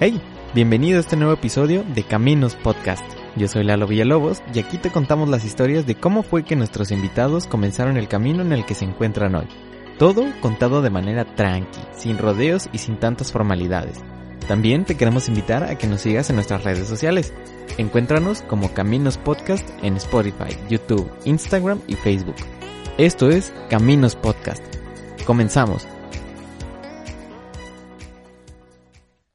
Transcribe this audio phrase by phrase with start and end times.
[0.00, 0.20] Hey,
[0.54, 3.04] bienvenido a este nuevo episodio de Caminos Podcast.
[3.34, 6.92] Yo soy Lalo Villalobos y aquí te contamos las historias de cómo fue que nuestros
[6.92, 9.48] invitados comenzaron el camino en el que se encuentran hoy.
[9.98, 13.98] Todo contado de manera tranqui, sin rodeos y sin tantas formalidades.
[14.46, 17.34] También te queremos invitar a que nos sigas en nuestras redes sociales.
[17.76, 22.36] Encuéntranos como Caminos Podcast en Spotify, YouTube, Instagram y Facebook.
[22.98, 24.62] Esto es Caminos Podcast.
[25.26, 25.88] Comenzamos.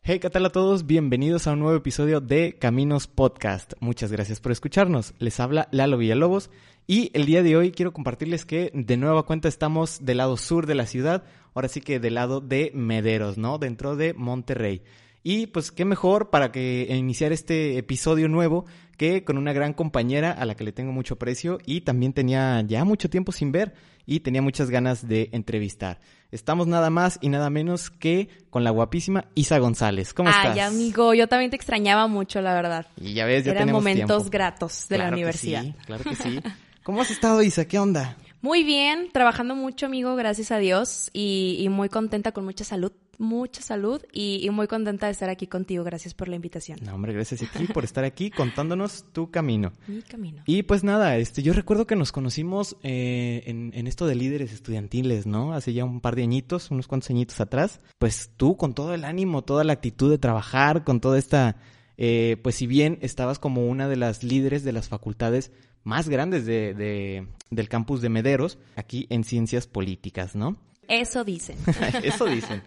[0.05, 0.85] Hey, ¿qué tal a todos?
[0.85, 3.71] Bienvenidos a un nuevo episodio de Caminos Podcast.
[3.79, 5.13] Muchas gracias por escucharnos.
[5.17, 6.49] Les habla Lalo Villalobos
[6.85, 10.67] y el día de hoy quiero compartirles que de nueva cuenta estamos del lado sur
[10.67, 13.59] de la ciudad, ahora sí que del lado de Mederos, ¿no?
[13.59, 14.81] Dentro de Monterrey.
[15.23, 18.65] Y pues qué mejor para que iniciar este episodio nuevo
[18.97, 22.61] que con una gran compañera a la que le tengo mucho aprecio y también tenía
[22.67, 23.73] ya mucho tiempo sin ver
[24.05, 26.01] y tenía muchas ganas de entrevistar.
[26.33, 30.13] Estamos nada más y nada menos que con la guapísima Isa González.
[30.13, 30.53] ¿Cómo estás?
[30.55, 32.87] Ay, amigo, yo también te extrañaba mucho, la verdad.
[32.99, 34.29] Y ya ves, ya Eran tenemos momentos tiempo.
[34.31, 35.61] gratos de la Claro que universidad.
[35.61, 36.39] sí, claro que sí.
[36.83, 37.65] ¿Cómo has estado, Isa?
[37.65, 38.17] ¿Qué onda?
[38.41, 42.91] Muy bien, trabajando mucho, amigo, gracias a Dios, y, y muy contenta con mucha salud,
[43.17, 45.83] mucha salud, y, y muy contenta de estar aquí contigo.
[45.83, 46.79] Gracias por la invitación.
[46.83, 49.71] No, hombre, gracias a ti por estar aquí contándonos tu camino.
[49.87, 50.43] Mi camino.
[50.45, 54.51] Y pues nada, este, yo recuerdo que nos conocimos eh, en, en esto de líderes
[54.53, 55.53] estudiantiles, ¿no?
[55.53, 57.79] Hace ya un par de añitos, unos cuantos añitos atrás.
[57.99, 61.57] Pues tú con todo el ánimo, toda la actitud de trabajar, con toda esta,
[61.97, 65.51] eh, pues si bien estabas como una de las líderes de las facultades
[65.83, 70.57] más grandes de, de- del campus de Mederos, aquí en ciencias políticas, ¿no?
[70.87, 71.57] Eso dicen.
[72.03, 72.61] Eso dicen.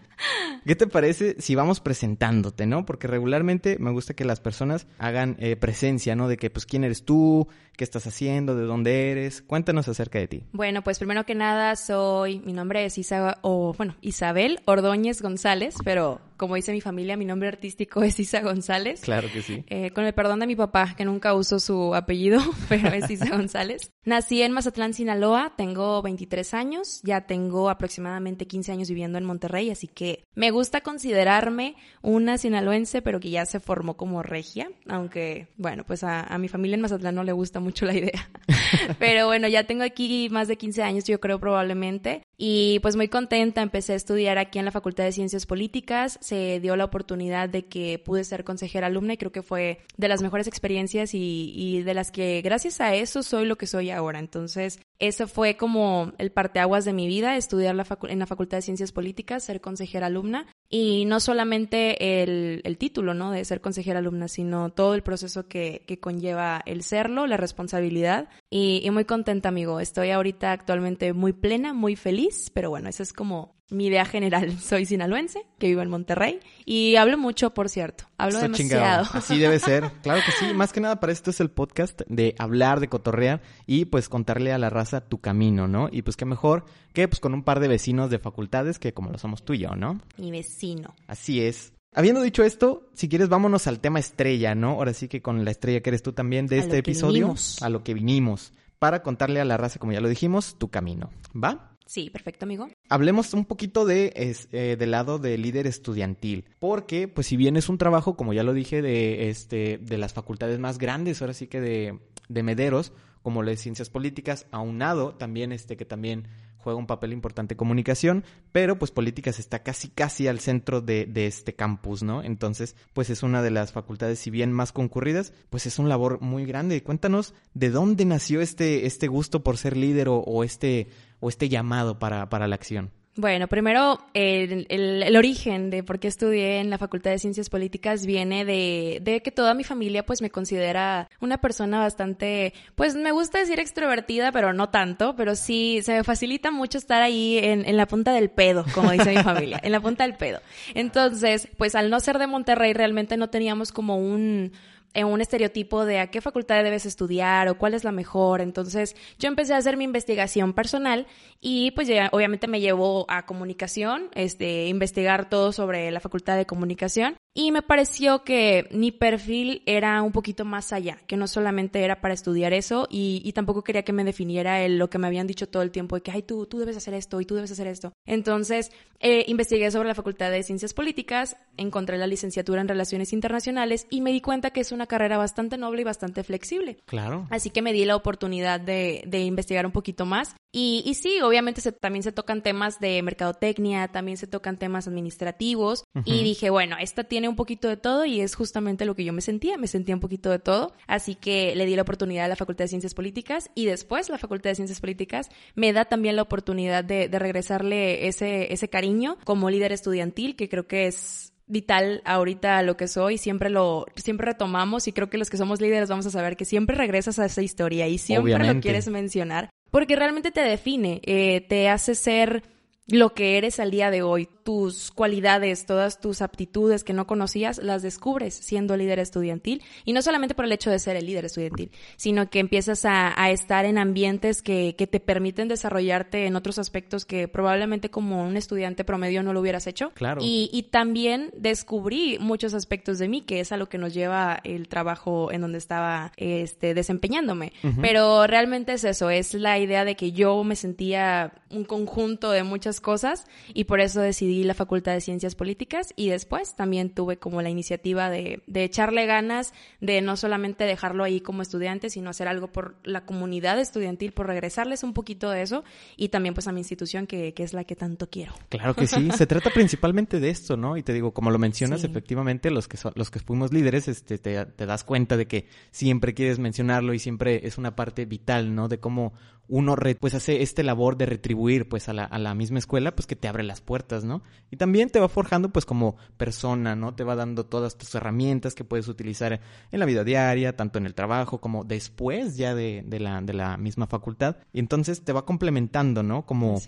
[0.65, 2.85] ¿Qué te parece si vamos presentándote, no?
[2.85, 6.27] Porque regularmente me gusta que las personas hagan eh, presencia, ¿no?
[6.27, 9.41] De que, pues, quién eres tú, qué estás haciendo, de dónde eres.
[9.41, 10.43] Cuéntanos acerca de ti.
[10.51, 15.75] Bueno, pues primero que nada soy, mi nombre es Isa, o bueno, Isabel Ordóñez González,
[15.85, 19.01] pero como dice mi familia, mi nombre artístico es Isa González.
[19.01, 19.63] Claro que sí.
[19.67, 23.29] Eh, con el perdón de mi papá, que nunca uso su apellido, pero es Isa
[23.29, 23.91] González.
[24.05, 29.69] Nací en Mazatlán, Sinaloa, tengo 23 años, ya tengo aproximadamente 15 años viviendo en Monterrey,
[29.69, 35.47] así que me gusta considerarme una sinaloense, pero que ya se formó como regia, aunque,
[35.57, 38.29] bueno, pues a, a mi familia en Mazatlán no le gusta mucho la idea.
[38.99, 43.07] pero bueno, ya tengo aquí más de 15 años, yo creo probablemente, y pues muy
[43.07, 47.49] contenta, empecé a estudiar aquí en la Facultad de Ciencias Políticas, se dio la oportunidad
[47.49, 51.51] de que pude ser consejera alumna y creo que fue de las mejores experiencias y,
[51.55, 54.19] y de las que gracias a eso soy lo que soy ahora.
[54.19, 57.71] Entonces, eso fue como el parteaguas de mi vida, estudiar
[58.09, 63.31] en la Facultad de Ciencias Políticas, ser consejera alumna y no solamente el, título, ¿no?
[63.31, 68.81] De ser consejera alumna, sino todo el proceso que, conlleva el serlo, la responsabilidad y,
[68.83, 69.79] y muy contenta, amigo.
[69.79, 74.51] Estoy ahorita actualmente muy plena, muy feliz, pero bueno, esa es como mi idea general.
[74.59, 78.05] Soy sinaloense, que vivo en Monterrey y hablo mucho, por cierto.
[78.17, 78.69] Hablo Eso demasiado.
[79.03, 79.07] chingado.
[79.13, 79.91] Así debe ser.
[80.01, 80.53] Claro que sí.
[80.53, 84.53] Más que nada para esto es el podcast de hablar, de cotorrear y pues contarle
[84.53, 85.89] a la raza tu camino, ¿no?
[85.91, 89.11] Y pues qué mejor que pues con un par de vecinos de facultades que como
[89.11, 89.99] lo somos tú y yo, ¿no?
[90.17, 90.95] Mi vecino.
[91.07, 91.73] Así es.
[91.93, 94.71] Habiendo dicho esto, si quieres vámonos al tema estrella, ¿no?
[94.71, 96.91] Ahora sí que con la estrella que eres tú también de A este lo que
[96.91, 97.61] episodio, vinimos.
[97.63, 101.09] a lo que vinimos, para contarle a la raza, como ya lo dijimos, tu camino,
[101.33, 101.76] ¿va?
[101.87, 102.67] Sí, perfecto, amigo.
[102.89, 104.11] Hablemos un poquito de
[104.51, 108.43] eh, del lado de líder estudiantil, porque pues si bien es un trabajo, como ya
[108.43, 112.91] lo dije, de este de las facultades más grandes, ahora sí que de, de Mederos,
[113.23, 116.27] como las ciencias políticas, aunado también este que también
[116.57, 121.55] juega un papel importante comunicación, pero pues políticas está casi casi al centro de, este
[121.55, 122.21] campus, ¿no?
[122.21, 126.19] Entonces, pues es una de las facultades, si bien más concurridas, pues es un labor
[126.19, 126.83] muy grande.
[126.83, 130.89] Cuéntanos de dónde nació este, este gusto por ser líder o este,
[131.19, 132.91] o este llamado para, para la acción.
[133.19, 138.05] Bueno, primero, el, el- origen de por qué estudié en la Facultad de Ciencias Políticas
[138.05, 143.11] viene de, de que toda mi familia pues me considera una persona bastante, pues me
[143.11, 147.67] gusta decir extrovertida, pero no tanto, pero sí se me facilita mucho estar ahí en,
[147.67, 150.39] en la punta del pedo, como dice mi familia, en la punta del pedo.
[150.75, 154.51] Entonces, pues al no ser de Monterrey realmente no teníamos como un
[154.97, 158.41] en un estereotipo de a qué facultad debes estudiar o cuál es la mejor.
[158.41, 161.05] Entonces yo empecé a hacer mi investigación personal
[161.39, 166.47] y pues ya obviamente me llevó a comunicación, este, investigar todo sobre la facultad de
[166.47, 171.83] comunicación y me pareció que mi perfil era un poquito más allá, que no solamente
[171.83, 175.05] era para estudiar eso y, y tampoco quería que me definiera el, lo que me
[175.05, 177.35] habían dicho todo el tiempo de que, ay, tú, tú debes hacer esto y tú
[177.35, 177.93] debes hacer esto.
[178.07, 183.85] Entonces, eh, investigué sobre la Facultad de Ciencias Políticas, encontré la licenciatura en Relaciones Internacionales
[183.91, 186.79] y me di cuenta que es una carrera bastante noble y bastante flexible.
[186.87, 187.27] Claro.
[187.29, 190.35] Así que me di la oportunidad de, de investigar un poquito más.
[190.51, 194.87] Y, y sí, obviamente se- también se tocan temas de mercadotecnia, también se tocan temas
[194.87, 195.83] administrativos.
[196.05, 199.03] Y dije, bueno, esta tiene tiene un poquito de todo y es justamente lo que
[199.03, 202.25] yo me sentía, me sentía un poquito de todo, así que le di la oportunidad
[202.25, 205.83] a la Facultad de Ciencias Políticas y después la Facultad de Ciencias Políticas me da
[205.85, 210.87] también la oportunidad de, de regresarle ese, ese cariño como líder estudiantil, que creo que
[210.87, 215.37] es vital ahorita lo que soy, siempre lo, siempre retomamos y creo que los que
[215.37, 218.87] somos líderes vamos a saber que siempre regresas a esa historia y siempre lo quieres
[218.87, 222.43] mencionar porque realmente te define, eh, te hace ser
[222.87, 227.57] lo que eres al día de hoy, tus cualidades, todas tus aptitudes que no conocías,
[227.57, 229.61] las descubres siendo líder estudiantil.
[229.83, 233.13] Y no solamente por el hecho de ser el líder estudiantil, sino que empiezas a,
[233.27, 238.37] estar en ambientes que, que, te permiten desarrollarte en otros aspectos que probablemente como un
[238.37, 239.91] estudiante promedio no lo hubieras hecho.
[239.93, 240.21] Claro.
[240.23, 244.39] Y, y también descubrí muchos aspectos de mí, que es a lo que nos lleva
[244.45, 247.51] el trabajo en donde estaba este, desempeñándome.
[247.81, 252.43] Pero realmente es eso, es la idea de que yo me sentía un conjunto de
[252.43, 257.17] muchas cosas y por eso decidí la Facultad de Ciencias Políticas y después también tuve
[257.17, 262.09] como la iniciativa de, de echarle ganas, de no solamente dejarlo ahí como estudiante, sino
[262.09, 265.63] hacer algo por la comunidad estudiantil, por regresarles un poquito de eso
[265.95, 268.33] y también pues a mi institución que, que es la que tanto quiero.
[268.49, 270.77] Claro que sí, se trata principalmente de esto, ¿no?
[270.77, 274.45] Y te digo, como lo mencionas, efectivamente los que, los que fuimos líderes, este, te,
[274.45, 278.67] te das cuenta de que siempre quieres mencionarlo y siempre es una parte vital, ¿no?
[278.67, 279.13] De cómo
[279.47, 283.07] uno pues hace este labor de retribuir pues a la, a la misma escuela pues
[283.07, 284.21] que te abre las puertas, ¿no?
[284.51, 286.95] Y también te va forjando pues como persona, ¿no?
[286.95, 289.39] Te va dando todas tus herramientas que puedes utilizar
[289.71, 293.33] en la vida diaria, tanto en el trabajo como después ya de, de la, de
[293.33, 294.37] la misma facultad.
[294.53, 296.25] Y entonces te va complementando, ¿no?
[296.25, 296.61] Como,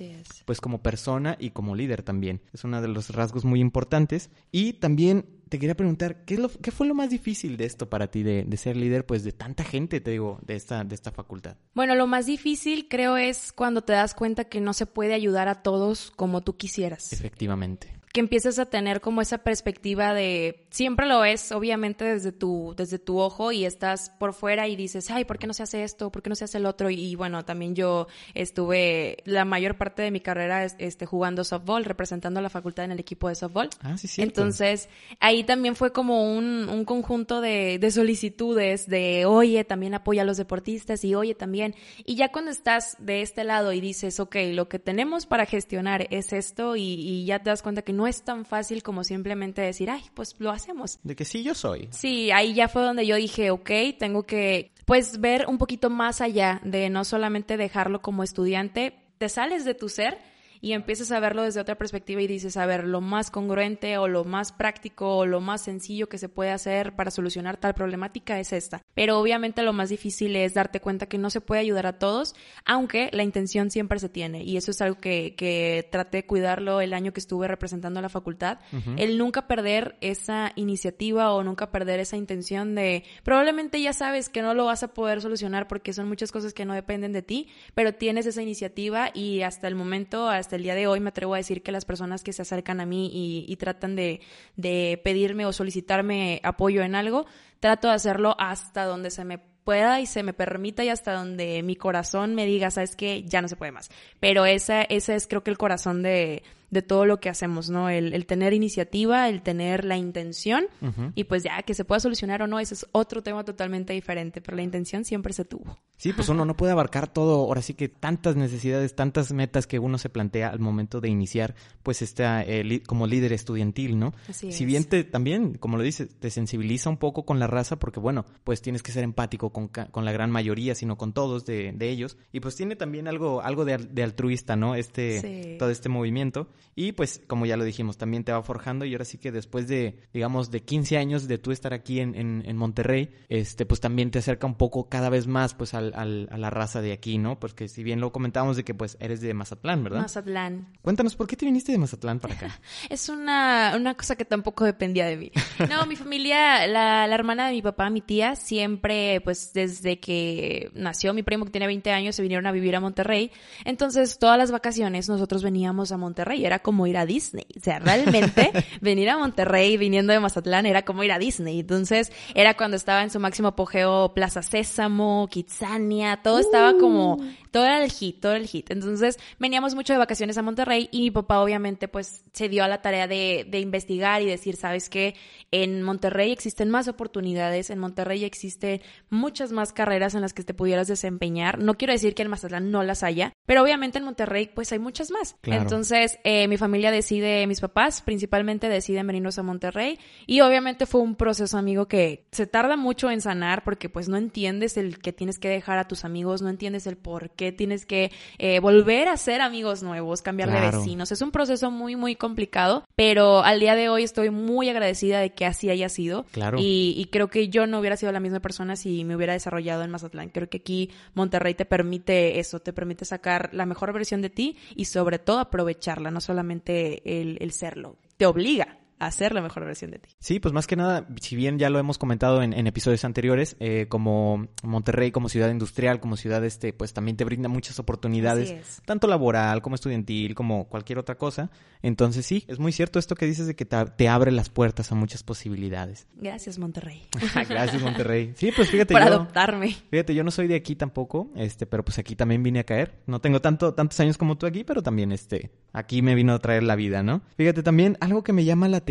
[0.46, 2.42] pues como persona y como líder también.
[2.54, 4.30] Es uno de los rasgos muy importantes.
[4.52, 7.90] Y también te quería preguntar, ¿qué, es lo, ¿qué fue lo más difícil de esto
[7.90, 10.96] para ti, de, de, ser líder, pues de tanta gente, te digo, de esta, de
[10.96, 11.58] esta facultad?
[11.74, 15.48] Bueno, lo más difícil creo es cuando te das cuenta que no se puede ayudar
[15.48, 17.12] a todos como tú quisieras.
[17.12, 22.74] Efectivamente que empiezas a tener como esa perspectiva de siempre lo es obviamente desde tu
[22.76, 25.84] desde tu ojo y estás por fuera y dices ay por qué no se hace
[25.84, 29.78] esto por qué no se hace el otro y, bueno también yo estuve la mayor
[29.78, 33.36] parte de mi carrera este jugando softball representando a la facultad en el equipo de
[33.36, 33.70] softball.
[33.82, 34.90] Ah sí sí entonces
[35.20, 40.26] ahí también fue como un, un conjunto de, de solicitudes de oye también apoya a
[40.26, 44.36] los deportistas y oye también y ya cuando estás de este lado y dices ok
[44.54, 48.08] lo que tenemos para gestionar es esto y, y ya te das cuenta que no
[48.08, 51.00] es tan fácil como simplemente decir, ay, pues lo hacemos.
[51.04, 51.90] De que sí, yo soy.
[51.92, 53.70] Sí, ahí ya fue donde yo dije, ok,
[54.00, 59.28] tengo que, pues, ver un poquito más allá de no solamente dejarlo como estudiante, te
[59.28, 60.18] sales de tu ser
[60.62, 64.08] y empiezas a verlo desde otra perspectiva y dices, a ver, lo más congruente o
[64.08, 68.40] lo más práctico o lo más sencillo que se puede hacer para solucionar tal problemática
[68.40, 68.82] es esta.
[68.94, 72.36] Pero obviamente lo más difícil es darte cuenta que no se puede ayudar a todos,
[72.66, 74.44] aunque la intención siempre se tiene.
[74.44, 78.02] Y eso es algo que, que traté de cuidarlo el año que estuve representando a
[78.02, 78.60] la facultad.
[78.98, 84.42] El nunca perder esa iniciativa o nunca perder esa intención de, probablemente ya sabes que
[84.42, 87.48] no lo vas a poder solucionar porque son muchas cosas que no dependen de ti,
[87.74, 91.10] pero tienes esa iniciativa y hasta el momento, hasta hasta el día de hoy me
[91.10, 93.12] atrevo a decir que las personas que se acercan a mí
[93.48, 94.20] y, tratan de,
[94.56, 97.28] de pedirme o solicitarme apoyo en algo,
[97.60, 101.62] trato de hacerlo hasta donde se me pueda y se me permita y hasta donde
[101.62, 103.92] mi corazón me diga, sabes que ya no se puede más.
[104.20, 107.90] Pero ese, ese es creo que el corazón de, de todo lo que hacemos, ¿no?
[107.90, 110.68] El, el tener iniciativa, el tener la intención
[111.16, 114.42] y pues ya que se pueda solucionar o no, ese es otro tema totalmente diferente,
[114.42, 115.78] pero la intención siempre se tuvo.
[115.98, 119.80] Sí, pues uno no puede abarcar todo, ahora sí que tantas necesidades, tantas metas que
[119.80, 124.14] uno se plantea al momento de iniciar, pues está eh, como líder estudiantil, ¿no?
[124.30, 127.80] Así si bien te también, como lo dices, te sensibiliza un poco con la raza,
[127.80, 131.46] porque bueno, pues tienes que ser empático con, con la gran mayoría, sino con todos
[131.46, 134.76] de, de, ellos, y pues tiene también algo, algo de, de altruista, ¿no?
[134.76, 135.58] Este, sí.
[135.58, 136.48] todo este movimiento.
[136.76, 139.68] Y pues, como ya lo dijimos, también te va forjando y ahora sí que después
[139.68, 143.82] de, digamos, de 15 años de tú estar aquí en, en, en Monterrey, este, pues
[143.82, 146.94] también te acerca un poco cada vez más, pues, al, al, a la raza de
[146.94, 147.40] aquí, ¿no?
[147.40, 150.02] Porque si bien lo comentábamos de que, pues, eres de Mazatlán, ¿verdad?
[150.02, 150.68] Mazatlán.
[150.82, 152.60] Cuéntanos, ¿por qué te viniste de Mazatlán para acá?
[152.90, 155.32] es una, una cosa que tampoco dependía de mí.
[155.70, 160.72] No, mi familia, la, la hermana de mi papá, mi tía, siempre, pues, desde que
[160.74, 163.32] nació mi primo que tiene 20 años, se vinieron a vivir a Monterrey.
[163.66, 166.46] Entonces, todas las vacaciones nosotros veníamos a Monterrey.
[166.50, 167.46] Era como ir a Disney.
[167.56, 168.52] O sea, realmente
[168.82, 171.60] venir a Monterrey viniendo de Mazatlán era como ir a Disney.
[171.60, 177.20] Entonces, era cuando estaba en su máximo apogeo Plaza Sésamo, Kitsania, todo estaba como,
[177.52, 178.72] todo era el hit, todo era el hit.
[178.72, 182.68] Entonces, veníamos mucho de vacaciones a Monterrey y mi papá obviamente pues se dio a
[182.68, 185.16] la tarea de, de investigar y decir, ¿sabes qué?
[185.52, 190.54] En Monterrey existen más oportunidades, en Monterrey existen muchas más carreras en las que te
[190.54, 191.60] pudieras desempeñar.
[191.60, 194.80] No quiero decir que en Mazatlán no las haya, pero obviamente en Monterrey pues hay
[194.80, 195.36] muchas más.
[195.42, 195.62] Claro.
[195.62, 200.86] Entonces, eh, que mi familia decide, mis papás principalmente deciden venirnos a Monterrey y obviamente
[200.86, 205.00] fue un proceso, amigo, que se tarda mucho en sanar porque pues no entiendes el
[205.00, 208.60] que tienes que dejar a tus amigos, no entiendes el por qué tienes que eh,
[208.62, 211.12] volver a ser amigos nuevos, cambiar de vecinos.
[211.12, 215.34] Es un proceso muy, muy complicado, pero al día de hoy estoy muy agradecida de
[215.34, 216.26] que así haya sido.
[216.32, 216.58] Claro.
[216.58, 219.84] Y, y creo que yo no hubiera sido la misma persona si me hubiera desarrollado
[219.84, 220.30] en Mazatlán.
[220.30, 224.56] Creo que aquí Monterrey te permite eso, te permite sacar la mejor versión de ti
[224.76, 227.98] y sobre todo aprovecharla, no solamente el, el serlo.
[228.18, 230.10] Te obliga hacer la mejor versión de ti.
[230.20, 233.88] Sí, pues más que nada, si bien ya lo hemos comentado en, episodios anteriores, eh,
[233.90, 239.08] como Monterrey, como ciudad industrial, como ciudad este, pues también te brinda muchas oportunidades, tanto
[239.08, 241.50] laboral como estudiantil, como cualquier otra cosa.
[241.82, 244.96] Entonces sí, es muy cierto esto que dices de que te, abre las puertas a
[244.96, 246.08] muchas posibilidades.
[246.16, 247.08] Gracias, Monterrey.
[247.50, 248.34] Gracias, Monterrey.
[248.36, 248.94] Sí, pues fíjate.
[248.94, 249.76] Por adoptarme.
[249.90, 253.00] Fíjate, yo no soy de aquí tampoco, este, pero pues aquí también vine a caer.
[253.08, 256.40] No tengo tanto, tantos años como tú aquí, pero también este, aquí me vino a
[256.40, 257.22] traer la vida, ¿no?
[257.38, 258.82] Fíjate, también algo que me llama la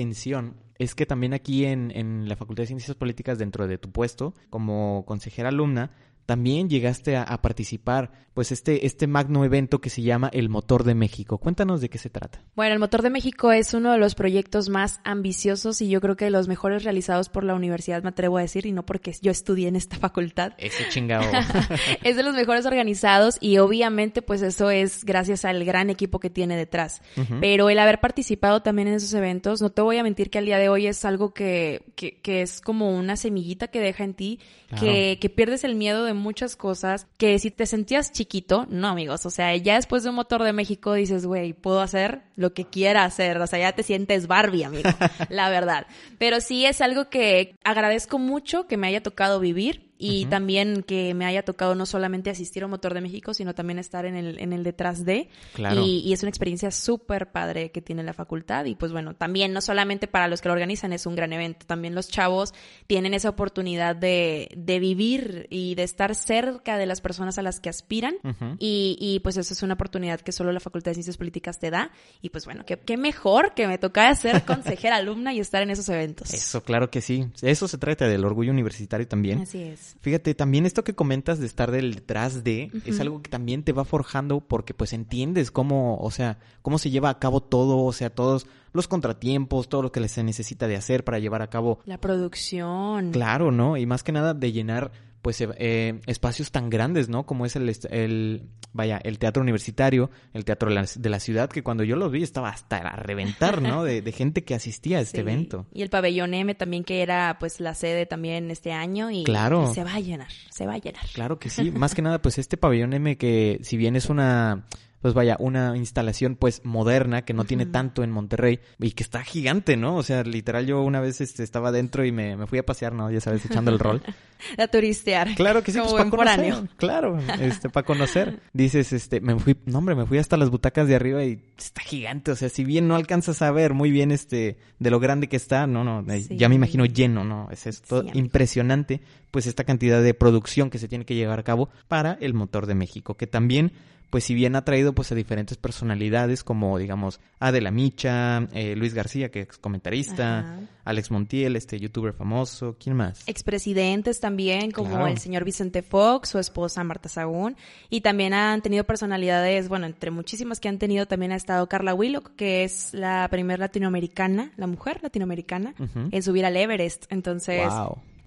[0.79, 4.35] es que también aquí en, en la Facultad de Ciencias Políticas, dentro de tu puesto
[4.49, 5.91] como consejera alumna,
[6.29, 10.95] también llegaste a, participar, pues este, este magno evento que se llama El Motor de
[10.95, 11.39] México.
[11.39, 12.43] Cuéntanos de qué se trata.
[12.55, 16.17] Bueno, el Motor de México es uno de los proyectos más ambiciosos y yo creo
[16.17, 19.17] que de los mejores realizados por la universidad, me atrevo a decir, y no porque
[19.23, 20.53] yo estudié en esta facultad.
[20.59, 21.25] Ese chingado.
[22.03, 26.29] es de los mejores organizados y obviamente pues eso es gracias al gran equipo que
[26.29, 27.01] tiene detrás.
[27.41, 30.45] Pero el haber participado también en esos eventos, no te voy a mentir que al
[30.45, 34.13] día de hoy es algo que, que, que es como una semillita que deja en
[34.13, 34.41] ti,
[34.79, 39.27] que, que pierdes el miedo de muchas cosas que si te sentías chiquito, no amigos,
[39.27, 42.65] o sea, ya después de un motor de México dices, güey, puedo hacer lo que
[42.65, 44.91] quiera hacer, o sea, ya te sientes Barbie, amigo,
[45.29, 45.87] la verdad.
[46.19, 51.13] Pero sí es algo que agradezco mucho que me haya tocado vivir y también que
[51.15, 54.39] me haya tocado no solamente asistir a Motor de México, sino también estar en el,
[54.39, 55.29] en el detrás de.
[55.55, 55.85] Claro.
[55.85, 58.65] Y, es una experiencia súper padre que tiene la facultad.
[58.65, 61.67] Y pues bueno, también no solamente para los que lo organizan es un gran evento,
[61.67, 62.55] también los chavos
[62.87, 67.61] tienen esa oportunidad de, de vivir y de estar cerca de las personas a las
[67.61, 68.15] que aspiran.
[68.59, 71.71] y, y, pues eso es una oportunidad que solo la Facultad de Ciencias Políticas te
[71.71, 71.91] da.
[72.23, 75.71] Y pues bueno, qué, qué mejor que me toca ser consejera alumna y estar en
[75.71, 76.33] esos eventos.
[76.33, 77.27] Eso, claro que sí.
[77.43, 79.41] Eso se trata del orgullo universitario también.
[79.41, 79.88] Así es.
[80.01, 83.85] Fíjate, también esto que comentas de estar detrás de es algo que también te va
[83.85, 88.11] forjando porque pues entiendes cómo, o sea, cómo se lleva a cabo todo, o sea,
[88.11, 91.99] todos los contratiempos, todo lo que se necesita de hacer para llevar a cabo la
[91.99, 93.13] producción.
[93.13, 93.77] Claro, ¿no?
[93.77, 97.27] Y más que nada de llenar pues eh, eh, espacios tan grandes, ¿no?
[97.27, 101.85] Como es el, el, vaya, el teatro universitario, el teatro de la, ciudad, que cuando
[101.85, 103.85] yo lo vi estaba hasta a reventar, ¿no?
[103.89, 105.67] De, gente que asistía a este evento.
[105.73, 109.73] Y el pabellón M también, que era pues la sede también este año y, claro.
[109.73, 111.05] se va a llenar, se va a llenar.
[111.13, 114.65] Claro que sí, más que nada pues este pabellón M que si bien es una
[115.01, 119.23] pues vaya, una instalación pues moderna que no tiene tanto en Monterrey y que está
[119.23, 119.97] gigante, ¿no?
[119.97, 122.93] O sea, literal yo una vez este, estaba dentro y me, me fui a pasear,
[122.93, 123.11] ¿no?
[123.11, 124.03] Ya sabes, echando el rol.
[124.59, 125.35] a turistear.
[125.35, 126.69] Claro que sí, Como pues para conocer.
[126.77, 128.41] Claro, este, para conocer.
[128.53, 131.83] Dices, este, me fui, no hombre, me fui hasta las butacas de arriba y está
[131.83, 132.33] gigante.
[132.33, 135.37] O sea, si bien no alcanzas a ver muy bien este, de lo grande que
[135.37, 137.49] está, no, no, eh, ya me imagino lleno, ¿no?
[137.51, 139.01] Es esto impresionante,
[139.31, 142.67] pues esta cantidad de producción que se tiene que llevar a cabo para el motor
[142.67, 143.73] de México, que también
[144.11, 148.95] pues si bien ha traído pues a diferentes personalidades como digamos Adela Micha, eh, Luis
[148.95, 153.23] García que es comentarista, Alex Montiel, este youtuber famoso, ¿quién más?
[153.27, 157.57] Expresidentes también como el señor Vicente Fox, su esposa Marta Sagún
[157.91, 161.95] y también han tenido personalidades, bueno, entre muchísimas que han tenido también ha estado Carla
[161.95, 165.75] Willock, que es la primera latinoamericana, la mujer latinoamericana
[166.11, 167.71] en subir al Everest, entonces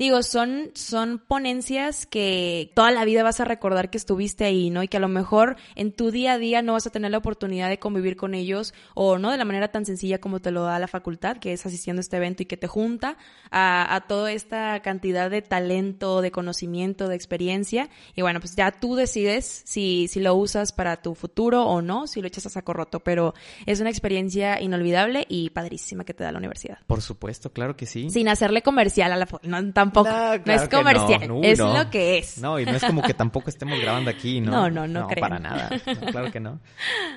[0.01, 4.81] digo, son, son ponencias que toda la vida vas a recordar que estuviste ahí, ¿no?
[4.81, 7.19] Y que a lo mejor en tu día a día no vas a tener la
[7.19, 10.63] oportunidad de convivir con ellos o no de la manera tan sencilla como te lo
[10.63, 13.15] da la facultad, que es asistiendo a este evento y que te junta
[13.51, 17.87] a, a toda esta cantidad de talento, de conocimiento, de experiencia.
[18.15, 22.07] Y bueno, pues ya tú decides si, si lo usas para tu futuro o no,
[22.07, 23.35] si lo echas a saco roto, pero
[23.67, 26.79] es una experiencia inolvidable y padrísima que te da la universidad.
[26.87, 28.09] Por supuesto, claro que sí.
[28.09, 29.27] Sin hacerle comercial a la...
[29.43, 29.90] No, tampoco.
[29.93, 31.39] No, es comercial.
[31.43, 32.37] es lo que es.
[32.37, 34.51] No, y no es como que tampoco estemos grabando aquí, ¿no?
[34.51, 35.69] No, no, no, no para nada.
[36.11, 36.59] claro que no.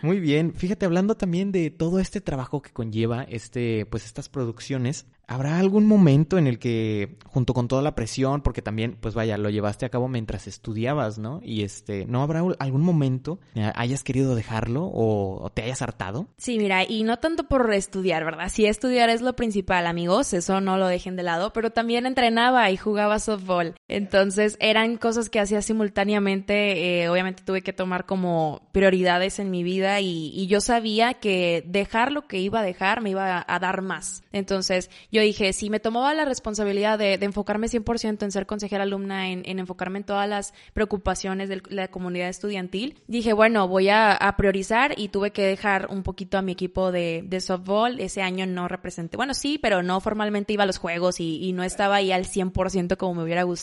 [0.03, 0.53] Muy bien.
[0.55, 5.87] Fíjate, hablando también de todo este trabajo que conlleva este, pues estas producciones, ¿Habrá algún
[5.87, 9.87] momento en el que, junto con toda la presión, porque también, pues vaya, lo llevaste
[9.87, 11.41] a cabo mientras estudiabas, ¿no?
[11.43, 13.39] Y este, ¿no habrá algún momento
[13.75, 16.29] hayas querido dejarlo o, te hayas hartado?
[16.37, 18.49] Sí, mira, y no tanto por estudiar, ¿verdad?
[18.49, 22.71] Si estudiar es lo principal, amigos, eso no lo dejen de lado, pero también entrenaba
[22.71, 23.75] y jugaba softball.
[23.89, 27.03] Entonces eran cosas que hacía simultáneamente.
[27.03, 32.13] Eh, obviamente tuve que tomar como prioridades en mi vida y, yo sabía que dejar
[32.13, 34.23] lo que iba a dejar me iba a, dar más.
[34.31, 39.31] Entonces yo dije, si me tomaba la responsabilidad de, enfocarme 100% en ser consejera alumna,
[39.31, 44.95] en, enfocarme en todas las preocupaciones de la comunidad estudiantil, dije, bueno, voy a, priorizar
[44.97, 48.01] y tuve que dejar un poquito a mi equipo de, de, softball.
[48.01, 51.53] Ese año no representé, bueno, sí, pero no formalmente iba a los juegos y, y
[51.53, 53.55] no estaba ahí al 100% como me hubiera gustado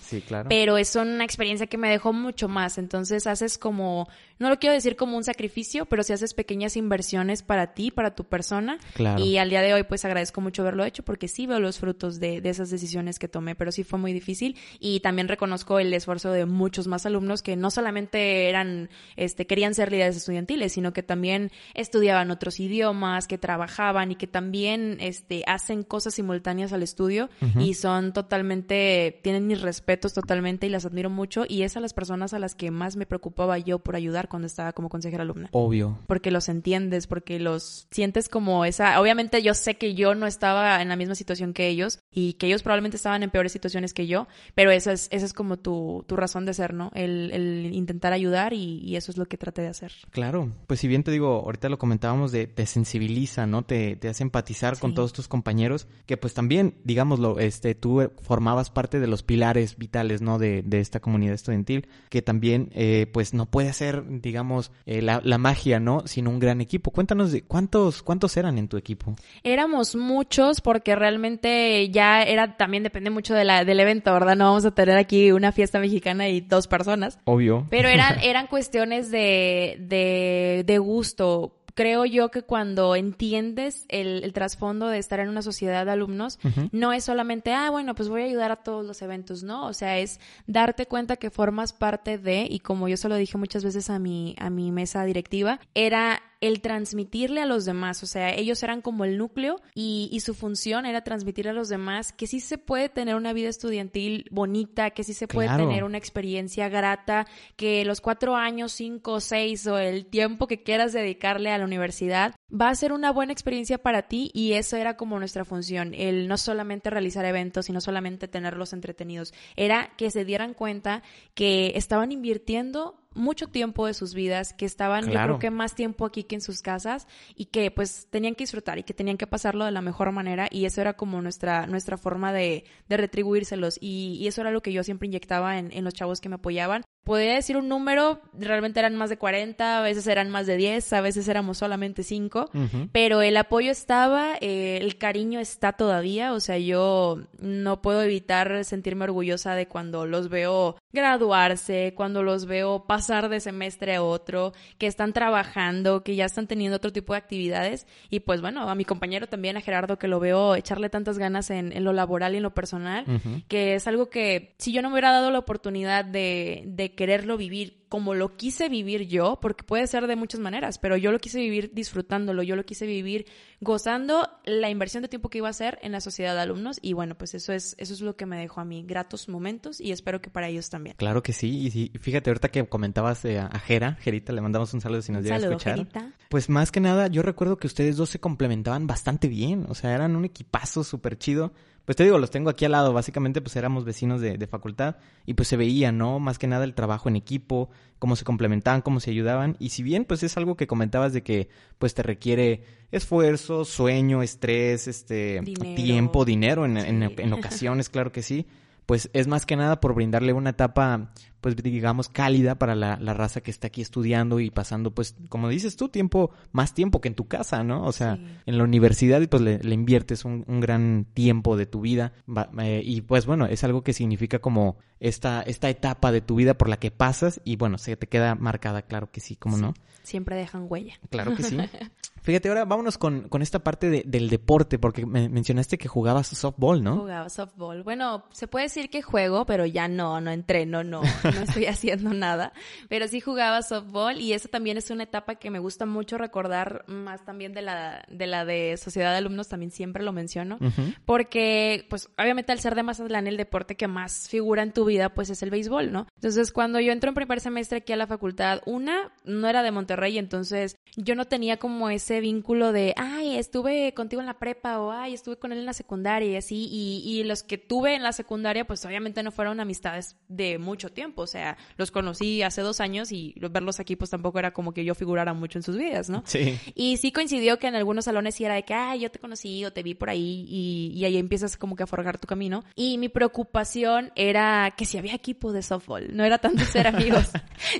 [0.00, 0.48] Sí, claro.
[0.48, 2.78] Pero es una experiencia que me dejó mucho más.
[2.78, 7.42] Entonces haces como, no lo quiero decir como un sacrificio, pero si haces pequeñas inversiones
[7.42, 8.78] para ti, para tu persona.
[8.94, 9.22] Claro.
[9.22, 12.20] Y al día de hoy pues agradezco mucho haberlo hecho porque sí veo los frutos
[12.20, 14.56] de, de esas decisiones que tomé, pero sí fue muy difícil.
[14.78, 19.74] Y también reconozco el esfuerzo de muchos más alumnos que no solamente eran, este, querían
[19.74, 25.42] ser líderes estudiantiles, sino que también estudiaban otros idiomas, que trabajaban y que también, este,
[25.46, 27.28] hacen cosas simultáneas al estudio
[27.58, 31.94] y son totalmente, tienen mis respetos totalmente y las admiro mucho y es a las
[31.94, 35.48] personas a las que más me preocupaba yo por ayudar cuando estaba como consejera alumna.
[35.52, 35.98] Obvio.
[36.06, 40.80] Porque los entiendes, porque los sientes como esa, obviamente yo sé que yo no estaba
[40.82, 44.06] en la misma situación que ellos y que ellos probablemente estaban en peores situaciones que
[44.06, 46.90] yo, pero esa es, esa es como tu, tu razón de ser, ¿no?
[46.94, 49.92] El, el intentar ayudar y, eso es lo que traté de hacer.
[50.10, 53.62] Claro, pues si bien te digo, ahorita lo comentábamos de te sensibiliza, ¿no?
[53.62, 58.70] Te, te hace empatizar con todos tus compañeros, que pues también, digámoslo, este, tú formabas
[58.70, 60.38] parte de los pilares vitales, ¿no?
[60.38, 65.20] De, de esta comunidad estudiantil, que también, eh, pues, no puede ser, digamos, eh, la,
[65.24, 66.06] la, magia, ¿no?
[66.06, 66.90] Sin un gran equipo.
[66.90, 69.14] Cuéntanos de cuántos, cuántos eran en tu equipo.
[69.42, 74.36] Éramos muchos porque realmente ya era, también depende mucho de la, del evento, ¿verdad?
[74.36, 77.18] No vamos a tener aquí una fiesta mexicana y dos personas.
[77.24, 77.66] Obvio.
[77.70, 84.88] Pero eran, eran cuestiones de, de, de gusto creo yo que cuando entiendes el, trasfondo
[84.88, 86.40] de estar en una sociedad de alumnos,
[86.72, 89.64] no es solamente, ah, bueno, pues voy a ayudar a todos los eventos, ¿no?
[89.64, 90.18] O sea, es
[90.48, 94.00] darte cuenta que formas parte de, y como yo se lo dije muchas veces a
[94.00, 98.80] mi, a mi mesa directiva, era el transmitirle a los demás, o sea, ellos eran
[98.80, 102.88] como el núcleo y, su función era transmitirle a los demás que sí se puede
[102.88, 107.26] tener una vida estudiantil bonita, que sí se puede tener una experiencia grata,
[107.56, 112.34] que los cuatro años, cinco, seis o el tiempo que quieras dedicarle a la universidad
[112.50, 116.28] va a ser una buena experiencia para ti y eso era como nuestra función, el
[116.28, 121.02] no solamente realizar eventos y no solamente tenerlos entretenidos, era que se dieran cuenta
[121.34, 126.06] que estaban invirtiendo mucho tiempo de sus vidas, que estaban yo creo que más tiempo
[126.06, 129.26] aquí que en sus casas y que pues tenían que disfrutar y que tenían que
[129.26, 133.78] pasarlo de la mejor manera y eso era como nuestra, nuestra forma de, de retribuírselos.
[133.80, 136.82] Y, eso era lo que yo siempre inyectaba en, en los chavos que me apoyaban
[137.04, 140.92] podría decir un número, realmente eran más de 40, a veces eran más de 10,
[140.92, 142.50] a veces éramos solamente 5,
[142.92, 148.64] pero el apoyo estaba, eh, el cariño está todavía, o sea, yo no puedo evitar
[148.64, 154.52] sentirme orgullosa de cuando los veo graduarse, cuando los veo pasar de semestre a otro,
[154.78, 157.86] que están trabajando, que ya están teniendo otro tipo de actividades.
[158.10, 161.50] Y pues bueno, a mi compañero también, a Gerardo, que lo veo echarle tantas ganas
[161.50, 163.04] en, lo laboral y en lo personal,
[163.48, 167.36] que es algo que si yo no me hubiera dado la oportunidad de, de quererlo
[167.36, 171.18] vivir como lo quise vivir yo, porque puede ser de muchas maneras, pero yo lo
[171.18, 173.26] quise vivir disfrutándolo, yo lo quise vivir
[173.60, 176.92] gozando la inversión de tiempo que iba a hacer en la sociedad de alumnos y
[176.92, 179.92] bueno, pues eso es eso es lo que me dejó a mí gratos momentos y
[179.92, 180.96] espero que para ellos también.
[180.96, 184.80] Claro que sí, y fíjate ahorita que comentabas eh, a Jera, Jerita, le mandamos un
[184.80, 185.76] saludo si nos llega a escuchar.
[185.76, 186.12] Gerita.
[186.28, 189.94] Pues más que nada, yo recuerdo que ustedes dos se complementaban bastante bien, o sea,
[189.94, 191.52] eran un equipazo súper chido
[191.88, 194.96] pues te digo, los tengo aquí al lado, básicamente pues éramos vecinos de, de, facultad
[195.24, 196.18] y pues se veía, ¿no?
[196.18, 199.56] Más que nada el trabajo en equipo, cómo se complementaban, cómo se ayudaban.
[199.58, 204.22] Y si bien pues es algo que comentabas de que pues te requiere esfuerzo, sueño,
[204.22, 205.42] estrés, este,
[205.76, 208.46] tiempo, dinero en, en ocasiones, claro que sí,
[208.88, 213.40] pues es más que nada por brindarle una etapa, pues digamos, cálida para la, raza
[213.40, 217.14] que está aquí estudiando y pasando, pues, como dices tú, tiempo, más tiempo que en
[217.14, 217.84] tu casa, ¿no?
[217.84, 222.12] O sea, en la universidad, pues le, inviertes un, gran tiempo de tu vida
[222.58, 226.54] eh, y pues bueno, es algo que significa como esta, esta etapa de tu vida
[226.54, 229.74] por la que pasas y bueno, se te queda marcada, claro que sí, ¿cómo no?
[230.02, 230.98] Siempre dejan huella.
[231.10, 231.58] Claro que sí.
[232.22, 236.26] Fíjate, ahora vámonos con, con esta parte de, del deporte, porque me mencionaste que jugabas
[236.26, 236.96] softball, ¿no?
[236.96, 237.82] Jugaba softball.
[237.82, 241.00] Bueno, se puede decir que juego, pero ya no, no entreno, no.
[241.34, 242.52] no estoy haciendo nada,
[242.88, 246.84] pero sí jugaba softball y eso también es una etapa que me gusta mucho recordar
[246.86, 250.58] más también de la de la de sociedad de alumnos, también siempre lo menciono,
[251.04, 255.14] porque pues obviamente al ser de Mazatlán el deporte que más figura en tu vida
[255.14, 256.06] pues es el béisbol, ¿no?
[256.16, 259.70] Entonces cuando yo entro en primer semestre aquí a la facultad, una no era de
[259.70, 264.80] Monterrey, entonces yo no tenía como ese vínculo de, ay, estuve contigo en la prepa
[264.80, 267.94] o ay, estuve con él en la secundaria y así, y, y los que tuve
[267.94, 272.42] en la secundaria pues obviamente no fueron amistades de mucho tiempo, o sea, los conocí
[272.42, 275.62] hace dos años y verlos aquí pues tampoco era como que yo figurara mucho en
[275.62, 276.22] sus vidas, ¿no?
[276.26, 276.58] Sí.
[276.74, 279.64] Y sí coincidió que en algunos salones sí era de que, ay, yo te conocí
[279.64, 282.64] o te vi por ahí y, y ahí empiezas como que a forjar tu camino.
[282.74, 287.30] Y mi preocupación era que si había equipo de softball, no era tanto ser amigos.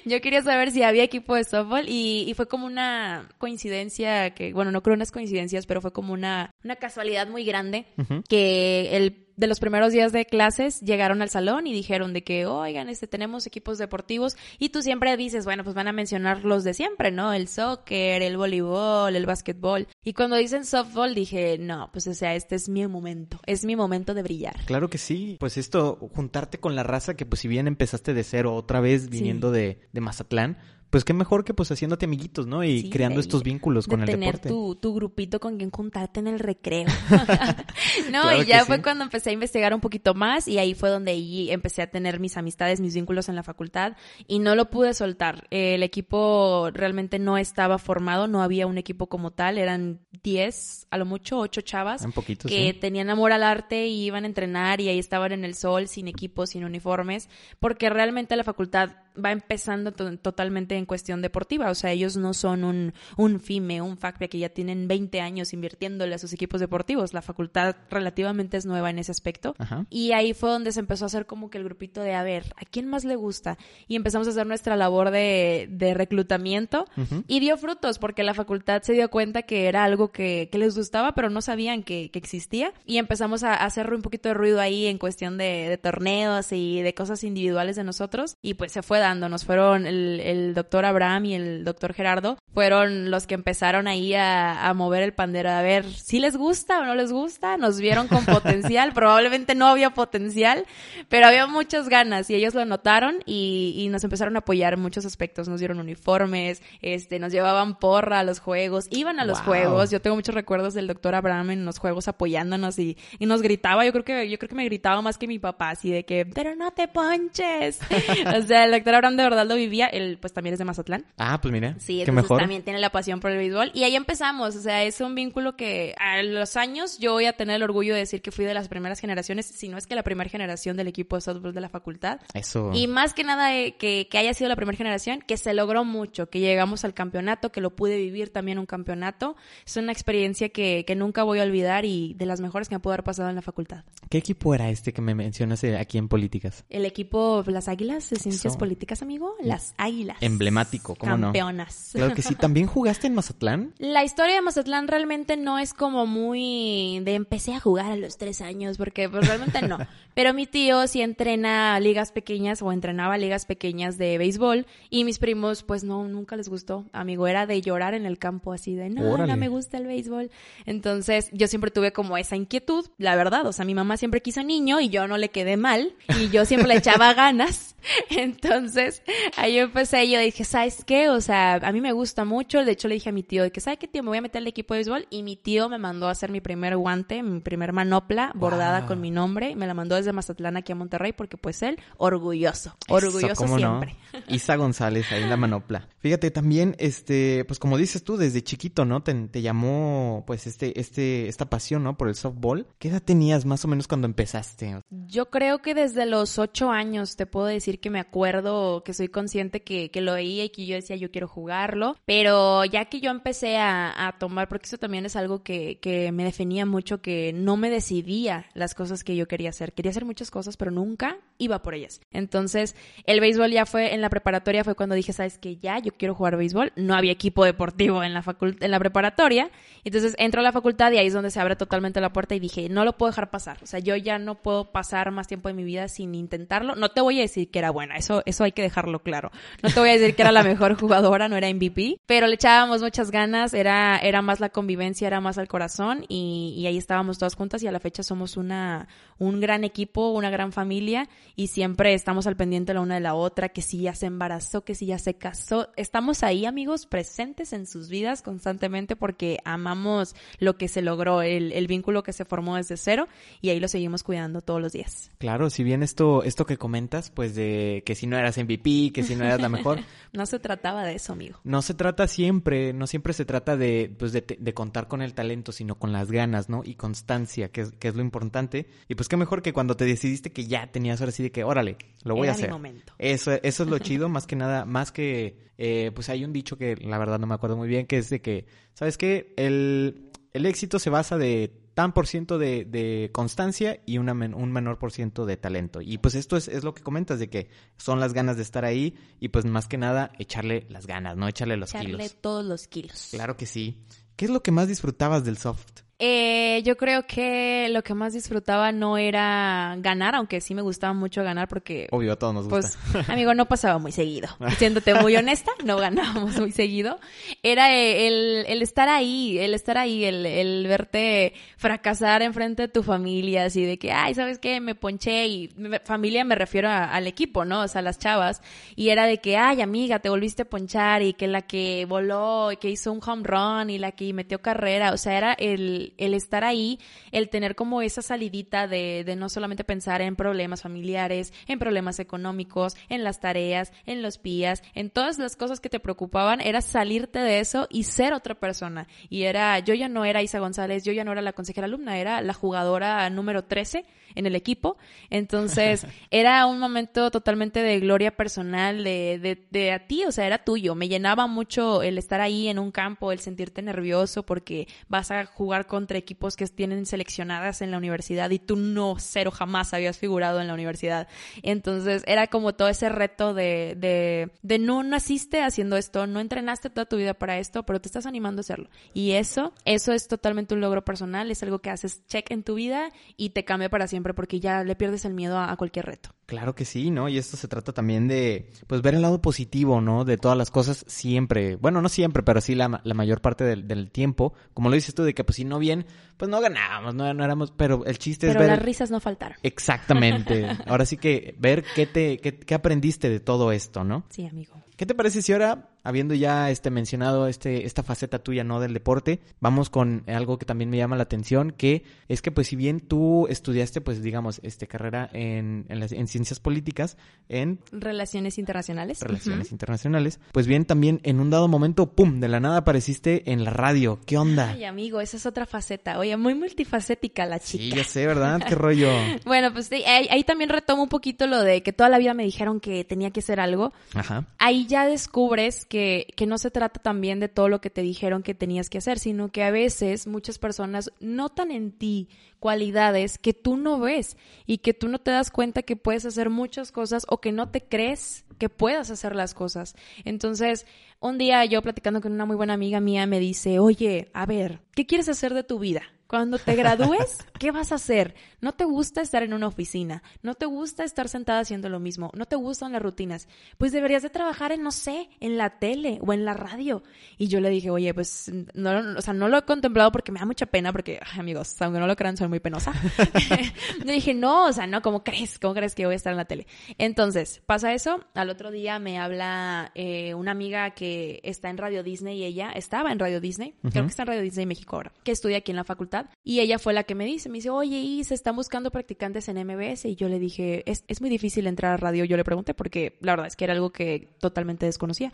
[0.04, 4.52] yo quería saber si había equipo de softball y, y, fue como una coincidencia que,
[4.52, 7.86] bueno, no creo unas coincidencias, pero fue como una, una casualidad muy grande
[8.28, 12.44] que el de los primeros días de clases llegaron al salón y dijeron de que,
[12.44, 16.64] oigan, este, tenemos equipos deportivos y tú siempre dices, bueno, pues van a mencionar los
[16.64, 17.32] de siempre, ¿no?
[17.32, 19.86] El soccer, el voleibol, el básquetbol.
[20.02, 23.76] Y cuando dicen softball dije, no, pues o sea, este es mi momento, es mi
[23.76, 24.56] momento de brillar.
[24.66, 28.24] Claro que sí, pues esto, juntarte con la raza que pues si bien empezaste de
[28.24, 29.58] cero otra vez viniendo sí.
[29.58, 30.58] de, de Mazatlán,
[30.90, 32.64] pues qué mejor que pues haciéndote amiguitos, ¿no?
[32.64, 34.48] Y sí, creando estos vínculos con el tener deporte.
[34.48, 36.86] Tu, tu grupito con quien juntarte en el recreo.
[38.10, 38.82] no, claro y ya fue sí.
[38.82, 42.20] cuando empecé a investigar un poquito más y ahí fue donde ahí empecé a tener
[42.20, 43.96] mis amistades, mis vínculos en la facultad
[44.26, 45.46] y no lo pude soltar.
[45.50, 50.98] El equipo realmente no estaba formado, no había un equipo como tal, eran 10, a
[50.98, 52.78] lo mucho 8 chavas poquito, que sí.
[52.78, 56.08] tenían amor al arte y iban a entrenar y ahí estaban en el sol, sin
[56.08, 57.28] equipo, sin uniformes,
[57.60, 61.70] porque realmente la facultad va empezando to totalmente en cuestión deportiva.
[61.70, 65.52] O sea, ellos no son un, un FIME, un FACPIA que ya tienen 20 años
[65.52, 67.12] invirtiéndole a sus equipos deportivos.
[67.14, 69.54] La facultad relativamente es nueva en ese aspecto.
[69.58, 69.86] Ajá.
[69.90, 72.52] Y ahí fue donde se empezó a hacer como que el grupito de, a ver,
[72.56, 73.58] ¿a quién más le gusta?
[73.86, 77.24] Y empezamos a hacer nuestra labor de, de reclutamiento Uh -huh.
[77.26, 80.76] y dio frutos porque la facultad se dio cuenta que era algo que, que les
[80.76, 82.72] gustaba, pero no sabían que, que, existía.
[82.86, 86.80] Y empezamos a hacer un poquito de ruido ahí en cuestión de, de torneos y
[86.82, 88.36] de cosas individuales de nosotros.
[88.42, 89.28] Y pues se fue dando.
[89.28, 94.14] Nos fueron el, el doctor Abraham y el doctor Gerardo, fueron los que empezaron ahí
[94.14, 97.78] a, a, mover el pandero, a ver si les gusta o no les gusta, nos
[97.78, 100.66] vieron con potencial, probablemente no había potencial,
[101.08, 104.80] pero había muchas ganas y ellos lo notaron y, y, nos empezaron a apoyar en
[104.80, 109.38] muchos aspectos, nos dieron uniformes, este, nos llevaban porra a los juegos, iban a los
[109.38, 109.46] wow.
[109.46, 113.40] juegos, yo tengo muchos recuerdos del doctor Abraham en los juegos apoyándonos y, y nos
[113.40, 116.04] gritaba, yo creo que, yo creo que me gritaba más que mi papá, así de
[116.04, 117.78] que, pero no te ponches,
[118.36, 121.04] o sea, el doctor Abraham de verdad lo vivía, él pues también es de Mazatlán.
[121.16, 122.40] Ah, pues mira, sí, qué mejor.
[122.40, 125.56] también tiene la pasión por el béisbol y ahí empezamos, o sea, es un vínculo
[125.56, 128.54] que a los años yo voy a tener el orgullo de decir que fui de
[128.54, 131.60] las primeras generaciones, si no es que la primera generación del equipo de softball de
[131.60, 132.20] la facultad.
[132.34, 132.70] Eso.
[132.74, 135.84] Y más que nada eh, que, que haya sido la primera generación, que se logró
[135.84, 139.36] mucho, que llegamos al campeonato, que lo pude vivir también un campeonato.
[139.66, 142.80] Es una experiencia que, que nunca voy a olvidar y de las mejores que me
[142.80, 143.84] pudo haber pasado en la facultad.
[144.08, 146.64] ¿Qué equipo era este que me mencionas eh, aquí en Políticas?
[146.70, 148.58] El equipo Las Águilas de Ciencias Eso.
[148.78, 149.34] Políticas, amigo.
[149.42, 150.18] Las Águilas.
[150.20, 151.90] Emblemático, ¿cómo Campeonas.
[151.94, 151.98] no?
[151.98, 152.36] Claro que sí.
[152.36, 153.74] ¿También jugaste en Mazatlán?
[153.78, 158.18] La historia de Mazatlán realmente no es como muy de empecé a jugar a los
[158.18, 159.78] tres años, porque pues, realmente no.
[160.14, 165.18] Pero mi tío sí entrena ligas pequeñas o entrenaba ligas pequeñas de béisbol y mis
[165.18, 166.84] primos pues no, nunca les gustó.
[166.92, 169.32] Amigo, era de llorar en el campo así de no, Órale.
[169.32, 170.30] no me gusta el béisbol.
[170.66, 173.44] Entonces yo siempre tuve como esa inquietud, la verdad.
[173.46, 176.44] O sea, mi mamá siempre quiso niño y yo no le quedé mal y yo
[176.44, 177.74] siempre le echaba ganas.
[178.10, 179.02] Entonces
[179.36, 181.08] ahí empecé yo dije, ¿sabes qué?
[181.10, 182.64] O sea, a mí me gusta mucho.
[182.64, 184.02] De hecho le dije a mi tío de que, ¿sabes qué tío?
[184.02, 186.30] Me voy a meter al equipo de béisbol y mi tío me mandó a hacer
[186.30, 188.88] mi primer guante, mi primer manopla bordada Wow.
[188.88, 189.56] con mi nombre.
[189.56, 193.58] Me la mandó desde Mazatlán aquí a Monterrey porque pues él, orgulloso, orgulloso Eso, ¿cómo
[193.58, 193.80] no?
[193.82, 193.96] siempre.
[194.28, 195.88] Isa González, ahí en la manopla.
[196.00, 199.02] Fíjate, también, este, pues como dices tú, desde chiquito, ¿no?
[199.02, 201.96] Te, te llamó, pues, este, este, esta pasión, ¿no?
[201.96, 202.66] Por el softball.
[202.78, 204.80] ¿Qué edad tenías más o menos cuando empezaste?
[204.90, 209.08] Yo creo que desde los ocho años te puedo decir que me acuerdo, que soy
[209.08, 213.00] consciente que, que lo veía y que yo decía yo quiero jugarlo, pero ya que
[213.00, 217.00] yo empecé a, a tomar, porque eso también es algo que, que me definía mucho,
[217.00, 219.72] que no me decidía las cosas que yo quería hacer.
[219.72, 222.00] Quería hacer muchas cosas, pero nunca iba por ellas.
[222.10, 225.56] Entonces, el béisbol ya fue, en la preparatoria fue cuando dije, ¿sabes qué?
[225.56, 226.72] Ya, yo quiero jugar béisbol.
[226.76, 228.24] No había equipo deportivo en la,
[228.60, 229.50] en la preparatoria.
[229.84, 232.40] Entonces, entro a la facultad y ahí es donde se abre totalmente la puerta y
[232.40, 233.58] dije, no lo puedo dejar pasar.
[233.62, 236.74] O sea, yo ya no puedo pasar más tiempo de mi vida sin intentarlo.
[236.74, 239.30] No te voy a decir que era buena, eso, eso hay que dejarlo claro.
[239.62, 242.34] No te voy a decir que era la mejor jugadora, no era MVP, pero le
[242.34, 246.78] echábamos muchas ganas, era, era más la convivencia, era más al corazón y, y ahí
[246.78, 251.08] estábamos todas juntas y a la fecha somos una, un gran equipo, una gran familia
[251.36, 254.64] y siempre estamos al pendiente la una de la otra, que si ya se embarazó,
[254.64, 255.68] que si ya se casó.
[255.76, 261.52] Estamos ahí, amigos, presentes en sus vidas constantemente porque amamos lo que se logró, el,
[261.52, 263.08] el vínculo que se formó desde cero
[263.40, 265.10] y ahí lo seguimos cuidando todos los días.
[265.18, 267.47] Claro, si bien esto, esto que comentas, pues de
[267.84, 269.80] que si no eras MVP, que si no eras la mejor.
[270.12, 271.40] no se trataba de eso, amigo.
[271.44, 275.14] No se trata siempre, no siempre se trata de, pues de, de contar con el
[275.14, 276.62] talento, sino con las ganas, ¿no?
[276.64, 278.66] Y constancia, que es, que es lo importante.
[278.88, 281.44] Y pues qué mejor que cuando te decidiste que ya tenías ahora sí de que,
[281.44, 282.48] órale, lo voy Era a hacer.
[282.48, 282.92] mi momento.
[282.98, 286.56] Eso, eso es lo chido, más que nada, más que, eh, pues hay un dicho
[286.58, 289.34] que la verdad no me acuerdo muy bien, que es de que, ¿sabes qué?
[289.36, 294.34] El, el éxito se basa de tan por ciento de, de constancia y una men-
[294.34, 295.80] un menor por ciento de talento.
[295.80, 298.64] Y pues esto es, es lo que comentas, de que son las ganas de estar
[298.64, 301.28] ahí y pues más que nada echarle las ganas, ¿no?
[301.28, 302.16] Echarle los Echarle kilos.
[302.20, 303.10] todos los kilos.
[303.12, 303.84] Claro que sí.
[304.16, 305.82] ¿Qué es lo que más disfrutabas del soft?
[306.00, 310.92] Eh, yo creo que lo que más disfrutaba no era ganar, aunque sí me gustaba
[310.92, 312.78] mucho ganar porque Obvio, a todos nos gusta.
[312.92, 314.28] Pues, amigo, no pasaba muy seguido.
[314.58, 317.00] Siéndote muy honesta, no ganábamos muy seguido.
[317.42, 322.68] Era eh, el, el estar ahí, el estar ahí, el, el verte fracasar enfrente de
[322.68, 324.60] tu familia, así de que, ay, ¿sabes qué?
[324.60, 325.50] Me ponché y
[325.84, 327.62] familia me refiero a- al equipo, ¿no?
[327.62, 328.40] O sea, las chavas.
[328.76, 332.52] Y era de que, ay, amiga, te volviste a ponchar y que la que voló
[332.52, 334.92] y que hizo un home run y la que metió carrera.
[334.92, 336.78] O sea, era el, el estar ahí,
[337.12, 341.98] el tener como esa salidita de, de no solamente pensar en problemas familiares, en problemas
[341.98, 346.60] económicos, en las tareas, en los pías, en todas las cosas que te preocupaban, era
[346.60, 348.88] salirte de eso y ser otra persona.
[349.08, 351.98] Y era, yo ya no era Isa González, yo ya no era la consejera alumna,
[351.98, 354.76] era la jugadora número 13 en el equipo.
[355.10, 360.26] Entonces, era un momento totalmente de gloria personal, de, de, de a ti, o sea,
[360.26, 360.74] era tuyo.
[360.74, 365.24] Me llenaba mucho el estar ahí en un campo, el sentirte nervioso porque vas a
[365.26, 369.96] jugar contra equipos que tienen seleccionadas en la universidad y tú no, cero jamás habías
[369.96, 371.06] figurado en la universidad.
[371.44, 376.68] Entonces, era como todo ese reto de, de, de no naciste haciendo esto, no entrenaste
[376.68, 378.68] toda tu vida para esto, pero te estás animando a hacerlo.
[378.92, 382.54] Y eso, eso es totalmente un logro personal, es algo que haces check en tu
[382.54, 385.86] vida y te cambia para siempre porque ya le pierdes el miedo a, a cualquier
[385.86, 386.17] reto.
[386.28, 387.08] Claro que sí, ¿no?
[387.08, 390.04] Y esto se trata también de, pues, ver el lado positivo, ¿no?
[390.04, 391.56] De todas las cosas siempre.
[391.56, 394.34] Bueno, no siempre, pero sí la, la mayor parte del, del tiempo.
[394.52, 395.86] Como lo dices tú, de que, pues, si no bien,
[396.18, 398.56] pues no ganábamos, no, no éramos, pero el chiste Pero es ver...
[398.58, 399.38] las risas no faltaron.
[399.42, 400.46] Exactamente.
[400.66, 404.04] Ahora sí que ver qué te, qué, qué aprendiste de todo esto, ¿no?
[404.10, 404.62] Sí, amigo.
[404.76, 408.60] ¿Qué te parece si ahora, habiendo ya este mencionado este, esta faceta tuya, ¿no?
[408.60, 412.48] Del deporte, vamos con algo que también me llama la atención, que es que pues
[412.48, 416.96] si bien tú estudiaste, pues digamos, este carrera en, en, las- en ciencias políticas,
[417.28, 419.00] en Relaciones internacionales.
[419.00, 423.44] relaciones internacionales, pues bien también en un dado momento, ¡pum!, de la nada apareciste en
[423.44, 424.00] la radio.
[424.06, 424.50] ¿Qué onda?
[424.50, 425.98] Ay, amigo, esa es otra faceta.
[425.98, 427.64] Oye, muy multifacética la chica.
[427.64, 428.40] sí, ya sé, ¿verdad?
[428.46, 428.90] ¿Qué rollo?
[429.24, 432.14] Bueno, pues sí, ahí, ahí también retomo un poquito lo de que toda la vida
[432.14, 433.72] me dijeron que tenía que hacer algo.
[433.94, 434.26] Ajá.
[434.38, 435.77] Ahí ya descubres que,
[436.16, 438.98] que no se trata también de todo lo que te dijeron que tenías que hacer,
[438.98, 442.08] sino que a veces muchas personas notan en ti
[442.40, 446.30] cualidades que tú no ves y que tú no te das cuenta que puedes hacer
[446.30, 449.74] muchas cosas o que no te crees que puedas hacer las cosas.
[450.04, 450.66] Entonces,
[451.00, 454.60] un día yo platicando con una muy buena amiga mía me dice, oye, a ver,
[454.74, 455.82] ¿qué quieres hacer de tu vida?
[456.08, 458.14] Cuando te gradúes, ¿qué vas a hacer?
[458.40, 460.02] ¿No te gusta estar en una oficina?
[460.22, 462.10] ¿No te gusta estar sentada haciendo lo mismo?
[462.14, 463.28] ¿No te gustan las rutinas?
[463.58, 466.82] Pues deberías de trabajar en, no sé, en la tele o en la radio.
[467.18, 470.18] Y yo le dije, oye, pues, no, o sea, no lo he contemplado porque me
[470.18, 472.72] da mucha pena, porque, ay, amigos, aunque no lo crean, soy muy penosa.
[473.84, 475.38] le dije, no, o sea, no, ¿cómo crees?
[475.38, 476.46] ¿Cómo crees que voy a estar en la tele?
[476.78, 478.02] Entonces, pasa eso.
[478.14, 482.50] Al otro día me habla eh, una amiga que está en Radio Disney y ella
[482.52, 485.50] estaba en Radio Disney, creo que está en Radio Disney México ahora, que estudia aquí
[485.50, 485.97] en la facultad.
[486.24, 489.28] Y ella fue la que me dice, me dice, oye, y se están buscando practicantes
[489.28, 489.86] en MBS.
[489.86, 492.04] Y yo le dije, es, es muy difícil entrar a radio.
[492.04, 495.12] Yo le pregunté porque la verdad es que era algo que totalmente desconocía.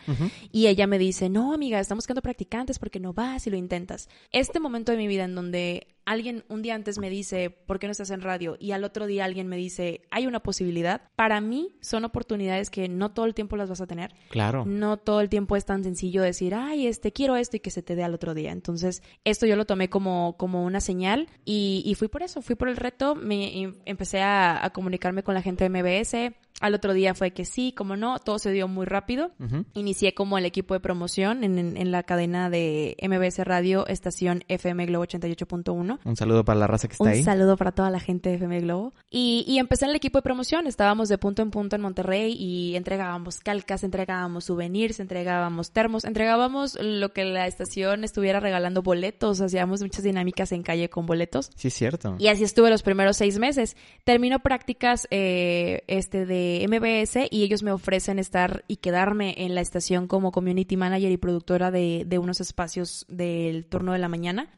[0.52, 4.08] Y ella me dice, no, amiga, están buscando practicantes porque no vas y lo intentas.
[4.32, 7.86] Este momento de mi vida en donde alguien un día antes me dice, ¿por qué
[7.86, 8.56] no estás en radio?
[8.58, 11.02] Y al otro día alguien me dice, hay una posibilidad.
[11.16, 14.14] Para mí son oportunidades que no todo el tiempo las vas a tener.
[14.30, 14.64] Claro.
[14.66, 17.82] No todo el tiempo es tan sencillo decir, ay, este, quiero esto y que se
[17.82, 18.52] te dé al otro día.
[18.52, 22.54] Entonces, esto yo lo tomé como, como una señal y, y fui por eso, fui
[22.54, 26.74] por el reto, me em- empecé a, a comunicarme con la gente de MBS, Al
[26.74, 29.32] otro día fue que sí, como no, todo se dio muy rápido.
[29.74, 35.04] Inicié como el equipo de promoción en, la cadena de MBS Radio, estación FM Globo
[35.04, 35.98] 88.1.
[36.04, 37.18] Un saludo para la raza que está ahí.
[37.18, 38.94] Un saludo para toda la gente de FM Globo.
[39.10, 42.32] Y, y empecé en el equipo de promoción, estábamos de punto en punto en Monterrey
[42.38, 49.40] y entregábamos calcas, entregábamos souvenirs, entregábamos termos, entregábamos lo que la estación estuviera regalando boletos,
[49.40, 51.50] hacíamos muchas dinámicas en calle con boletos.
[51.56, 52.14] Sí, es cierto.
[52.18, 53.76] Y así estuve los primeros seis meses.
[54.04, 59.60] Termino prácticas eh, este de MBS y ellos me ofrecen estar y quedarme en la
[59.60, 64.48] estación como community manager y productora de, de unos espacios del turno de la mañana.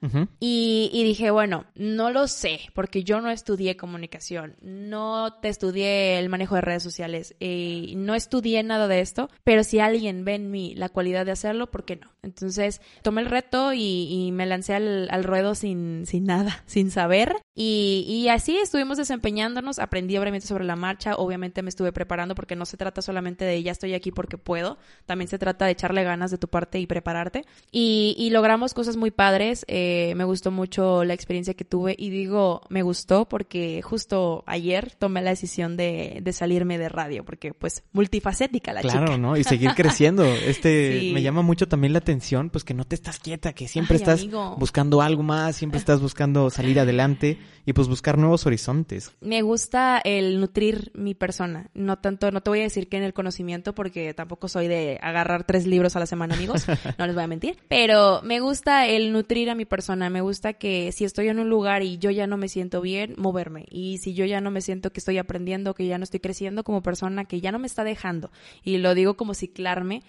[0.40, 6.18] y, y dije, bueno, no lo sé, porque yo no estudié comunicación, no te estudié
[6.18, 10.34] el manejo de redes sociales, eh, no estudié nada de esto, pero si alguien ve
[10.34, 12.10] en mí la cualidad de hacerlo, ¿por qué no?
[12.22, 17.36] Entonces tomé el reto y, me lancé al, al, ruedo sin, sin nada, sin saber.
[17.54, 22.56] Y, y, así estuvimos desempeñándonos, aprendí obviamente sobre la marcha, obviamente me estuve preparando porque
[22.56, 26.04] no se trata solamente de ya estoy aquí porque puedo, también se trata de echarle
[26.04, 27.44] ganas de tu parte y prepararte.
[27.70, 32.08] Y, y logramos cosas muy padres, eh, me gustó mucho la experiencia que tuve y
[32.08, 37.52] digo me gustó porque justo ayer tomé la decisión de, de salirme de radio porque
[37.52, 38.94] pues multifacética la chica.
[38.94, 39.36] Claro, ¿no?
[39.36, 40.24] Y seguir creciendo.
[40.24, 43.98] Este, me llama mucho también la atención pues que no te estás quieta, que siempre
[43.98, 49.12] estás buscando algo más, siempre estás buscando salir adelante y pues buscar nuevos horizontes.
[49.20, 53.02] Me gusta el nutrir mi persona, no tanto, no te voy a decir que en
[53.02, 56.66] el conocimiento porque tampoco soy de agarrar tres libros a la semana, amigos,
[56.98, 60.54] no les voy a mentir, pero me gusta el nutrir a mi persona, me gusta
[60.54, 63.98] que si estoy en un lugar y yo ya no me siento bien, moverme, y
[63.98, 66.82] si yo ya no me siento que estoy aprendiendo, que ya no estoy creciendo como
[66.82, 68.30] persona, que ya no me está dejando,
[68.62, 70.02] y lo digo como ciclarme,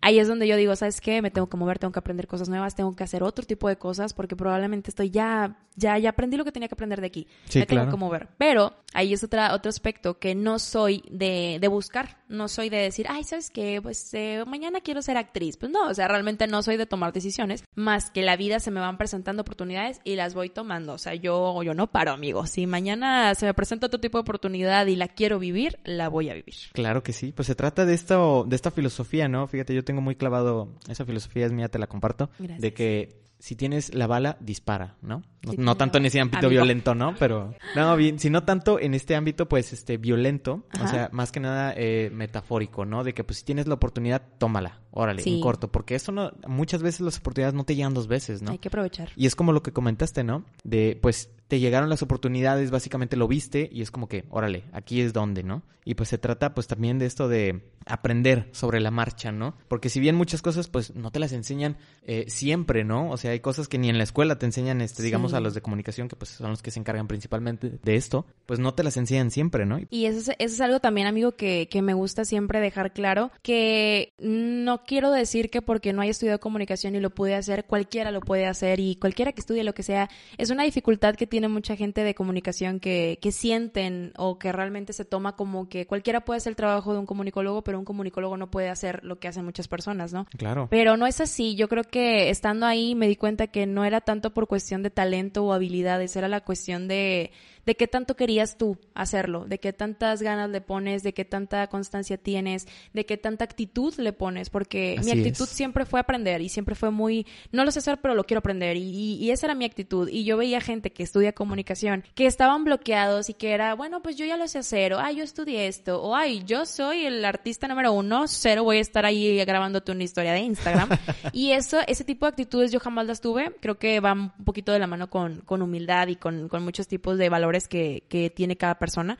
[0.00, 1.22] ahí es donde yo digo, ¿sabes qué?
[1.22, 3.76] Me tengo que mover, tengo que aprender cosas nuevas, tengo que hacer otro tipo de
[3.76, 7.26] cosas porque probablemente estoy ya, ya, ya aprendí lo que tenía que aprender de aquí.
[7.54, 8.28] me tengo que mover.
[8.38, 12.78] Pero ahí es otra, otro aspecto que no soy de, de buscar, no soy de
[12.78, 13.80] decir, ay, ¿sabes qué?
[13.82, 15.56] Pues eh, mañana quiero ser actriz.
[15.56, 18.70] Pues no, o sea, realmente no soy de tomar decisiones, más que la vida se
[18.70, 20.94] me van presentando oportunidades y las voy tomando.
[20.94, 22.46] O sea, yo, yo no paro, amigo.
[22.46, 26.30] Si mañana se me presenta otro tipo de oportunidad y la quiero vivir, la voy
[26.30, 26.54] a vivir.
[26.72, 27.32] Claro que sí.
[27.32, 29.46] Pues se trata de esto, de esta filosofía, ¿no?
[29.46, 33.56] Fíjate, yo tengo muy clavado, esa filosofía es mía, te la comparto, de que si
[33.56, 35.22] tienes la bala, dispara, ¿no?
[35.56, 37.14] No, tanto en ese ámbito violento, ¿no?
[37.18, 41.40] Pero, no, bien, sino tanto en este ámbito, pues, este, violento, o sea, más que
[41.40, 43.04] nada eh, metafórico, ¿no?
[43.04, 46.82] De que, pues, si tienes la oportunidad, tómala, órale, en corto, porque eso no, muchas
[46.82, 48.52] veces las oportunidades no te llegan dos veces, ¿no?
[48.52, 49.10] Hay que aprovechar.
[49.16, 50.44] Y es como lo que comentaste, ¿no?
[50.64, 55.00] De, pues, te llegaron las oportunidades, básicamente lo viste y es como que, órale, aquí
[55.00, 55.64] es donde, ¿no?
[55.84, 59.56] Y pues se trata pues también de esto de aprender sobre la marcha, ¿no?
[59.66, 63.10] Porque si bien muchas cosas pues no te las enseñan eh, siempre, ¿no?
[63.10, 65.54] O sea, hay cosas que ni en la escuela te enseñan, este, digamos, a los
[65.54, 68.84] de comunicación, que pues son los que se encargan principalmente de esto, pues no te
[68.84, 69.80] las enseñan siempre, ¿no?
[69.90, 73.32] Y eso es, eso es algo también, amigo, que, que me gusta siempre dejar claro,
[73.42, 78.12] que no quiero decir que porque no haya estudiado comunicación y lo pude hacer, cualquiera
[78.12, 81.40] lo puede hacer y cualquiera que estudie lo que sea, es una dificultad que tiene
[81.40, 85.86] tiene mucha gente de comunicación que, que sienten o que realmente se toma como que
[85.86, 89.18] cualquiera puede hacer el trabajo de un comunicólogo, pero un comunicólogo no puede hacer lo
[89.18, 90.26] que hacen muchas personas, ¿no?
[90.36, 90.68] Claro.
[90.70, 91.54] Pero no es así.
[91.54, 94.90] Yo creo que estando ahí me di cuenta que no era tanto por cuestión de
[94.90, 97.30] talento o habilidades, era la cuestión de
[97.66, 101.66] de qué tanto querías tú hacerlo, de qué tantas ganas le pones, de qué tanta
[101.68, 106.48] constancia tienes, de qué tanta actitud le pones, porque mi actitud siempre fue aprender y
[106.48, 109.54] siempre fue muy, no lo sé hacer, pero lo quiero aprender y, y, esa era
[109.54, 110.08] mi actitud.
[110.08, 114.16] Y yo veía gente que estudia comunicación, que estaban bloqueados y que era, bueno, pues
[114.16, 117.24] yo ya lo sé hacer, o ay, yo estudié esto, o ay, yo soy el
[117.24, 120.88] artista número uno, cero, voy a estar ahí grabándote una historia de Instagram.
[121.32, 124.72] y eso, ese tipo de actitudes yo jamás las tuve, creo que va un poquito
[124.72, 128.30] de la mano con, con humildad y con, con muchos tipos de valores que, que
[128.30, 129.18] tiene cada persona,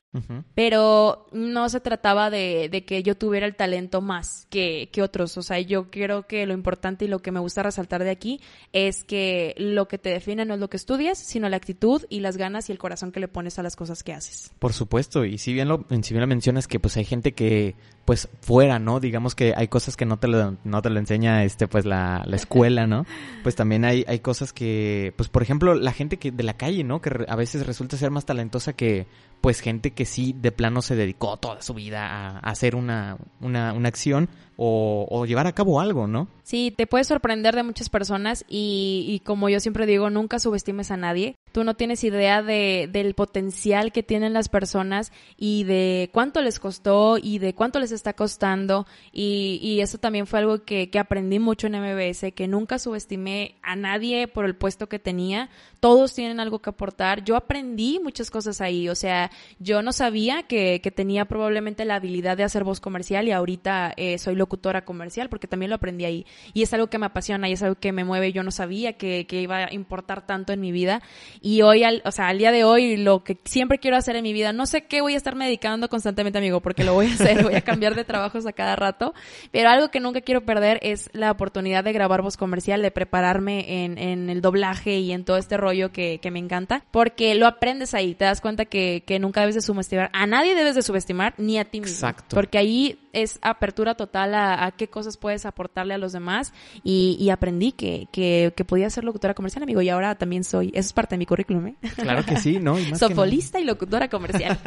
[0.55, 5.37] pero no se trataba de, de, que yo tuviera el talento más que, que otros.
[5.37, 8.41] O sea, yo creo que lo importante y lo que me gusta resaltar de aquí
[8.73, 12.19] es que lo que te define no es lo que estudias, sino la actitud y
[12.19, 14.51] las ganas y el corazón que le pones a las cosas que haces.
[14.59, 17.75] Por supuesto, y si bien lo, si bien lo mencionas que pues hay gente que
[18.05, 18.99] pues fuera, ¿no?
[18.99, 22.23] Digamos que hay cosas que no te lo, no te lo enseña este pues la,
[22.25, 23.05] la escuela, ¿no?
[23.43, 26.83] Pues también hay, hay cosas que, pues por ejemplo, la gente que de la calle,
[26.83, 27.01] ¿no?
[27.01, 29.07] Que a veces resulta ser más talentosa que
[29.41, 33.73] pues gente que sí de plano se dedicó toda su vida a, hacer una, una,
[33.73, 34.29] una acción
[34.63, 36.27] o, llevar a cabo algo, ¿no?
[36.43, 40.97] Sí, te puedes sorprender de muchas personas y, como yo siempre digo, nunca subestimes a
[40.97, 41.35] nadie.
[41.51, 46.59] Tú no tienes idea de, del potencial que tienen las personas y de cuánto les
[46.59, 48.85] costó y de cuánto les está costando.
[49.11, 53.55] Y, y eso también fue algo que, que aprendí mucho en MBS, que nunca subestimé
[53.63, 55.49] a nadie por el puesto que tenía.
[55.79, 57.23] Todos tienen algo que aportar.
[57.23, 58.89] Yo aprendí muchas cosas ahí.
[58.89, 63.31] O sea, yo no sabía que, tenía probablemente la habilidad de hacer voz comercial y
[63.31, 66.25] ahorita eh, soy locutora comercial porque también lo aprendí ahí.
[66.53, 68.33] Y es algo que me apasiona y es algo que me mueve.
[68.33, 71.01] Yo no sabía que, iba a importar tanto en mi vida.
[71.41, 74.23] Y hoy, al, o sea, al día de hoy, lo que siempre quiero hacer en
[74.23, 77.13] mi vida, no sé qué voy a estar dedicando constantemente, amigo, porque lo voy a
[77.13, 79.13] hacer, voy a cambiar de trabajos a cada rato.
[79.51, 83.85] Pero algo que nunca quiero perder es la oportunidad de grabar voz comercial, de prepararme
[83.85, 87.93] en, el doblaje y en todo este rollo que, que me encanta, porque lo aprendes
[87.93, 91.33] ahí, te das cuenta que, que nunca debes de subestimar, a nadie debes de subestimar,
[91.37, 91.93] ni a ti mismo.
[91.93, 92.35] Exacto.
[92.35, 96.53] Porque ahí es apertura total a, a qué cosas puedes aportarle a los demás
[96.83, 100.67] y, y aprendí que, que, que, podía ser locutora comercial, amigo, y ahora también soy,
[100.69, 101.75] eso es parte de mi currículum, ¿eh?
[101.95, 102.79] Claro que sí, ¿no?
[102.79, 104.57] Y Sofolista y locutora comercial.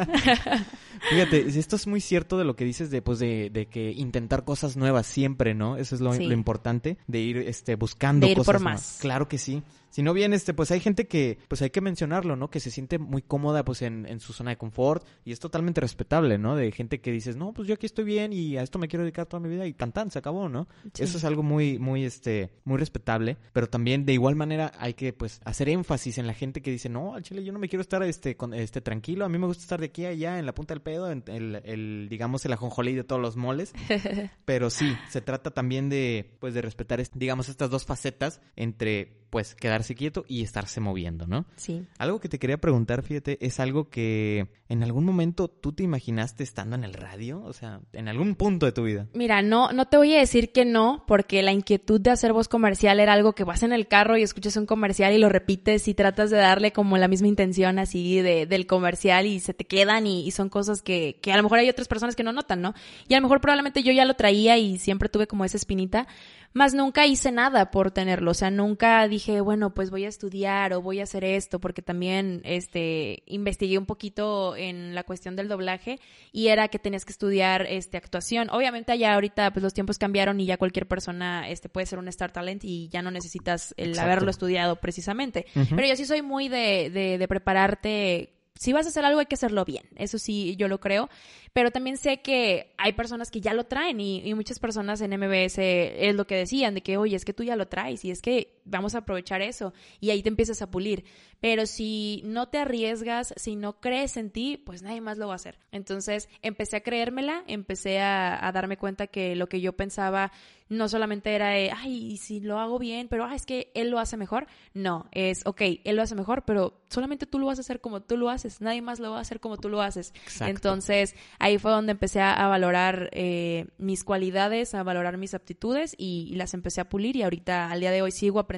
[1.09, 4.43] Fíjate, esto es muy cierto de lo que dices de, pues, de, de que intentar
[4.43, 5.77] cosas nuevas siempre, ¿no?
[5.77, 6.25] Eso es lo, sí.
[6.25, 8.81] lo importante, de ir este, buscando de ir cosas por más.
[8.81, 8.97] nuevas.
[9.01, 9.63] Claro que sí.
[9.95, 12.49] Si no bien, este, pues hay gente que, pues hay que mencionarlo, ¿no?
[12.49, 15.79] Que se siente muy cómoda, pues, en, en su zona de confort y es totalmente
[15.79, 16.57] respetable, ¿no?
[16.57, 19.03] De gente que dices, no, pues yo aquí estoy bien y a esto me quiero
[19.03, 20.67] dedicar toda mi vida y tan tan, se acabó, ¿no?
[20.93, 21.03] Sí.
[21.03, 25.13] Eso es algo muy, muy, este, muy respetable, pero también de igual manera hay que,
[25.13, 27.81] pues, hacer énfasis en la gente que dice, no, al chile yo no me quiero
[27.81, 30.45] estar, este, con, este, tranquilo, a mí me gusta estar de aquí a allá, en
[30.45, 33.71] la punta del pedo, en el, el digamos, el ajonjolí de todos los moles,
[34.43, 39.53] pero sí, se trata también de, pues, de respetar, digamos, estas dos facetas entre pues
[39.53, 41.45] quedarse quieto y estarse moviendo, ¿no?
[41.57, 41.85] Sí.
[41.99, 46.43] Algo que te quería preguntar, fíjate, es algo que en algún momento tú te imaginaste
[46.43, 49.07] estando en el radio, o sea, en algún punto de tu vida.
[49.13, 52.47] Mira, no, no te voy a decir que no, porque la inquietud de hacer voz
[52.47, 55.87] comercial era algo que vas en el carro y escuchas un comercial y lo repites
[55.87, 59.65] y tratas de darle como la misma intención así de, del comercial y se te
[59.65, 62.31] quedan y, y son cosas que, que a lo mejor hay otras personas que no
[62.31, 62.73] notan, ¿no?
[63.07, 66.07] Y a lo mejor probablemente yo ya lo traía y siempre tuve como esa espinita,
[66.55, 70.71] más nunca hice nada por tenerlo, o sea, nunca dije, bueno, pues voy a estudiar
[70.71, 75.49] o voy a hacer esto, porque también, este, investigué un poquito en la cuestión del
[75.49, 75.99] doblaje
[76.31, 78.49] y era que tenías que estudiar, este, actuación.
[78.51, 82.07] Obviamente allá ahorita, pues los tiempos cambiaron y ya cualquier persona, este, puede ser un
[82.07, 84.09] Star Talent y ya no necesitas el Exacto.
[84.09, 85.45] haberlo estudiado precisamente.
[85.55, 85.75] Uh -huh.
[85.75, 89.25] Pero yo sí soy muy de, de, de prepararte si vas a hacer algo hay
[89.25, 91.09] que hacerlo bien, eso sí, yo lo creo,
[91.53, 95.11] pero también sé que hay personas que ya lo traen y, y, muchas personas en
[95.11, 98.11] MBS es lo que decían, de que, oye, es que tú ya lo traes y
[98.11, 101.05] es que vamos a aprovechar eso y ahí te empiezas a pulir,
[101.39, 105.33] pero si no te arriesgas, si no crees en ti, pues nadie más lo va
[105.33, 105.59] a hacer.
[105.71, 110.31] Entonces empecé a creérmela, empecé a, a darme cuenta que lo que yo pensaba
[110.67, 113.99] no solamente era, eh, ay, si lo hago bien, pero ah, es que él lo
[113.99, 114.47] hace mejor.
[114.73, 118.01] No, es, ok, él lo hace mejor, pero solamente tú lo vas a hacer como
[118.01, 120.11] tú lo haces, nadie más lo va a hacer como tú lo haces.
[120.23, 120.45] Exacto.
[120.45, 125.93] Entonces, ahí fue donde empecé a, a valorar eh, mis cualidades, a valorar mis aptitudes
[125.97, 128.54] y, y, las empecé a pulir y ahorita, al día de hoy, sigo aprendiendo,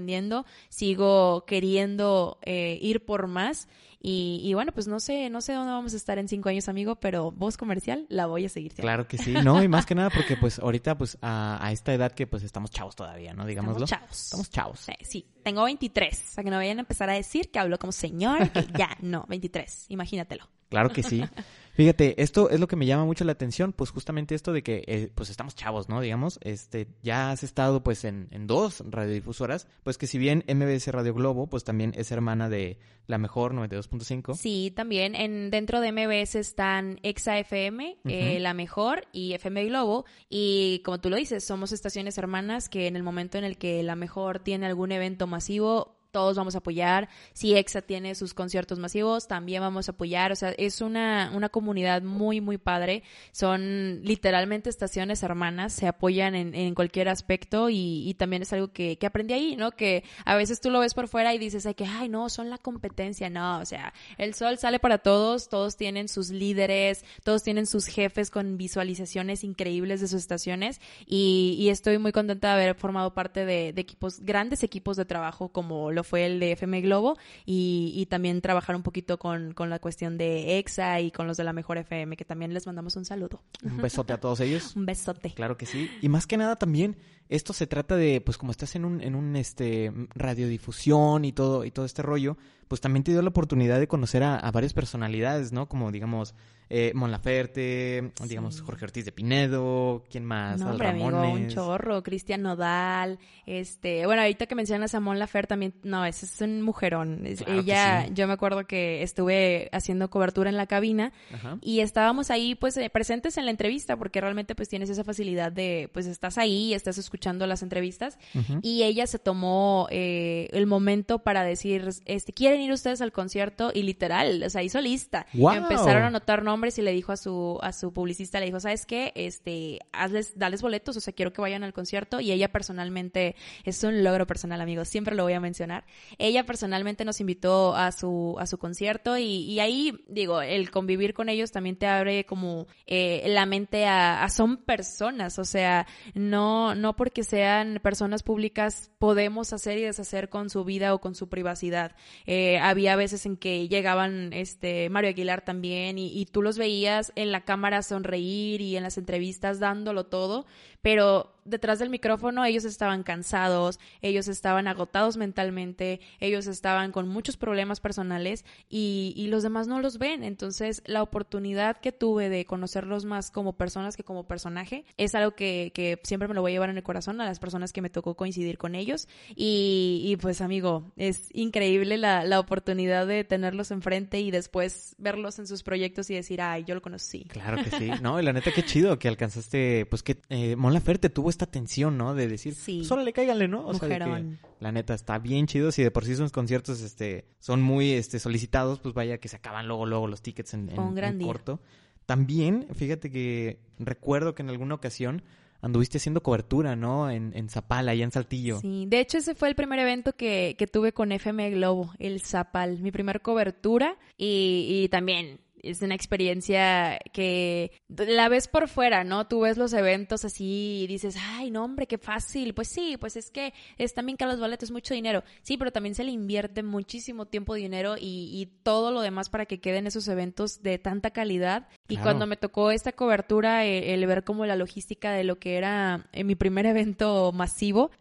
[0.69, 3.67] sigo queriendo eh, ir por más
[3.99, 6.69] y, y, bueno, pues no sé, no sé dónde vamos a estar en cinco años,
[6.69, 8.71] amigo, pero voz comercial la voy a seguir.
[8.71, 8.87] Teniendo.
[8.87, 11.93] Claro que sí, no, y más que nada porque pues ahorita pues a, a, esta
[11.93, 13.45] edad que pues estamos chavos todavía, ¿no?
[13.45, 13.85] Digámoslo.
[13.85, 14.23] Estamos chavos.
[14.23, 14.79] Estamos chavos.
[14.81, 17.91] Sí, sí, tengo 23, para que no vayan a empezar a decir que hablo como
[17.91, 20.47] señor, que ya, no, 23, imagínatelo.
[20.69, 21.23] Claro que sí.
[21.77, 24.83] Fíjate, esto es lo que me llama mucho la atención, pues justamente esto de que
[24.87, 26.01] eh, pues estamos chavos, ¿no?
[26.01, 30.87] Digamos, este, ya has estado pues en, en, dos radiodifusoras, pues que si bien MBS
[30.87, 34.35] Radio Globo, pues también es hermana de la mejor 92.5.
[34.35, 38.11] Sí, también en dentro de MBS están Exa FM, uh -huh.
[38.11, 42.87] eh, la mejor y FM Globo y como tú lo dices, somos estaciones hermanas que
[42.87, 46.59] en el momento en el que la mejor tiene algún evento masivo todos vamos a
[46.59, 47.09] apoyar.
[47.33, 50.31] Si EXA tiene sus conciertos masivos, también vamos a apoyar.
[50.31, 53.03] O sea, es una, una comunidad muy, muy padre.
[53.31, 58.69] Son literalmente estaciones hermanas, se apoyan en, en cualquier aspecto y, y, también es algo
[58.69, 59.71] que, que aprendí ahí, ¿no?
[59.71, 62.49] Que a veces tú lo ves por fuera y dices, ay, que, ay, no, son
[62.49, 63.29] la competencia.
[63.29, 67.85] No, o sea, el sol sale para todos, todos tienen sus líderes, todos tienen sus
[67.85, 73.13] jefes con visualizaciones increíbles de sus estaciones y, y estoy muy contenta de haber formado
[73.13, 77.17] parte de, de equipos, grandes equipos de trabajo como lo fue el de FM Globo
[77.45, 81.37] y, y también trabajar un poquito con, con, la cuestión de EXA y con los
[81.37, 83.41] de la Mejor FM, que también les mandamos un saludo.
[83.63, 84.73] Un besote a todos ellos.
[84.75, 85.33] un besote.
[85.33, 85.89] Claro que sí.
[86.01, 86.95] Y más que nada también,
[87.29, 91.65] esto se trata de, pues como estás en un, en un este, radiodifusión y todo,
[91.65, 94.73] y todo este rollo, pues también te dio la oportunidad de conocer a, a varias
[94.73, 95.67] personalidades, ¿no?
[95.67, 96.35] Como digamos,
[96.69, 100.59] eh, Mon Laferte, digamos Jorge Ortiz de Pinedo, ¿quién más?
[100.59, 105.47] No, hombre, amigo, un chorro, Cristian Nodal, este, bueno, ahorita que mencionas a Mon Laferte
[105.47, 107.25] también, no, ese es un mujerón.
[107.47, 111.13] Ella, yo me acuerdo que estuve haciendo cobertura en la cabina
[111.61, 115.53] y estábamos ahí pues eh, presentes en la entrevista porque realmente pues tienes esa facilidad
[115.53, 117.16] de, pues estás ahí, estás escuchando
[117.47, 118.17] las entrevistas
[118.61, 123.71] y ella se tomó eh, el momento para decir, este, ¿quieren ir ustedes al concierto?
[123.73, 125.25] Y literal, o sea, hizo lista.
[125.33, 128.85] Empezaron a anotar nombres y le dijo a su, a su publicista, le dijo, ¿sabes
[128.85, 129.11] qué?
[129.15, 132.19] Este, hazles, dales boletos, o sea, quiero que vayan al concierto.
[132.19, 135.85] Y ella personalmente, es un logro personal, amigos, siempre lo voy a mencionar.
[136.17, 141.29] Ella personalmente nos invitó a su, a su concierto y, ahí, digo, el convivir con
[141.29, 146.75] ellos también te abre como eh, la mente a, a, son personas, o sea, no,
[146.75, 151.29] no porque sean personas públicas podemos hacer y deshacer con su vida o con su
[151.29, 151.95] privacidad.
[152.25, 157.13] Eh, había veces en que llegaban este Mario Aguilar también y, y tú los veías
[157.15, 160.47] en la cámara sonreír y en las entrevistas dándolo todo,
[160.87, 167.37] pero detrás del micrófono ellos estaban cansados, ellos estaban agotados mentalmente, ellos estaban con muchos
[167.37, 170.23] problemas personales y, y, los demás no los ven.
[170.23, 175.31] Entonces la oportunidad que tuve de conocerlos más como personas que como personaje es algo
[175.31, 177.81] que, que siempre me lo voy a llevar en el corazón a las personas que
[177.81, 179.07] me tocó coincidir con ellos.
[179.35, 185.39] Y, y pues amigo, es increíble la, la, oportunidad de tenerlos enfrente y después verlos
[185.39, 187.25] en sus proyectos y decir, ay, yo lo conocí.
[187.25, 190.83] Claro que sí, no, y la neta qué chido que alcanzaste, pues que eh, Mon
[190.83, 192.13] Laferte tuvo esta tensión, ¿no?
[192.13, 192.83] De decir, sí.
[192.83, 193.65] solo le cáiganle, ¿no?
[193.65, 195.71] O sea, que, la neta está bien chido.
[195.71, 199.37] Si de por sí sus conciertos este, son muy este, solicitados, pues vaya que se
[199.37, 201.59] acaban luego, luego los tickets en, en, corto.
[202.05, 205.23] También, fíjate que recuerdo que en alguna ocasión
[205.61, 207.09] anduviste haciendo cobertura, ¿no?
[207.09, 208.59] En, en Zapal, allá en Saltillo.
[208.59, 212.21] Sí, de hecho ese fue el primer evento que, que tuve con FM Globo, el
[212.21, 219.03] Zapal, mi primer cobertura y, y también es una experiencia que la ves por fuera,
[219.03, 219.27] ¿no?
[219.27, 222.53] Tú ves los eventos así y dices, ay, no, hombre, qué fácil.
[222.53, 225.23] Pues sí, pues es que es también que a los boletos es mucho dinero.
[225.41, 229.45] Sí, pero también se le invierte muchísimo tiempo, dinero y, y todo lo demás para
[229.45, 231.67] que queden esos eventos de tanta calidad.
[231.87, 235.57] Y cuando me tocó esta cobertura, eh, el, ver como la logística de lo que
[235.57, 237.91] era en eh, mi primer evento masivo,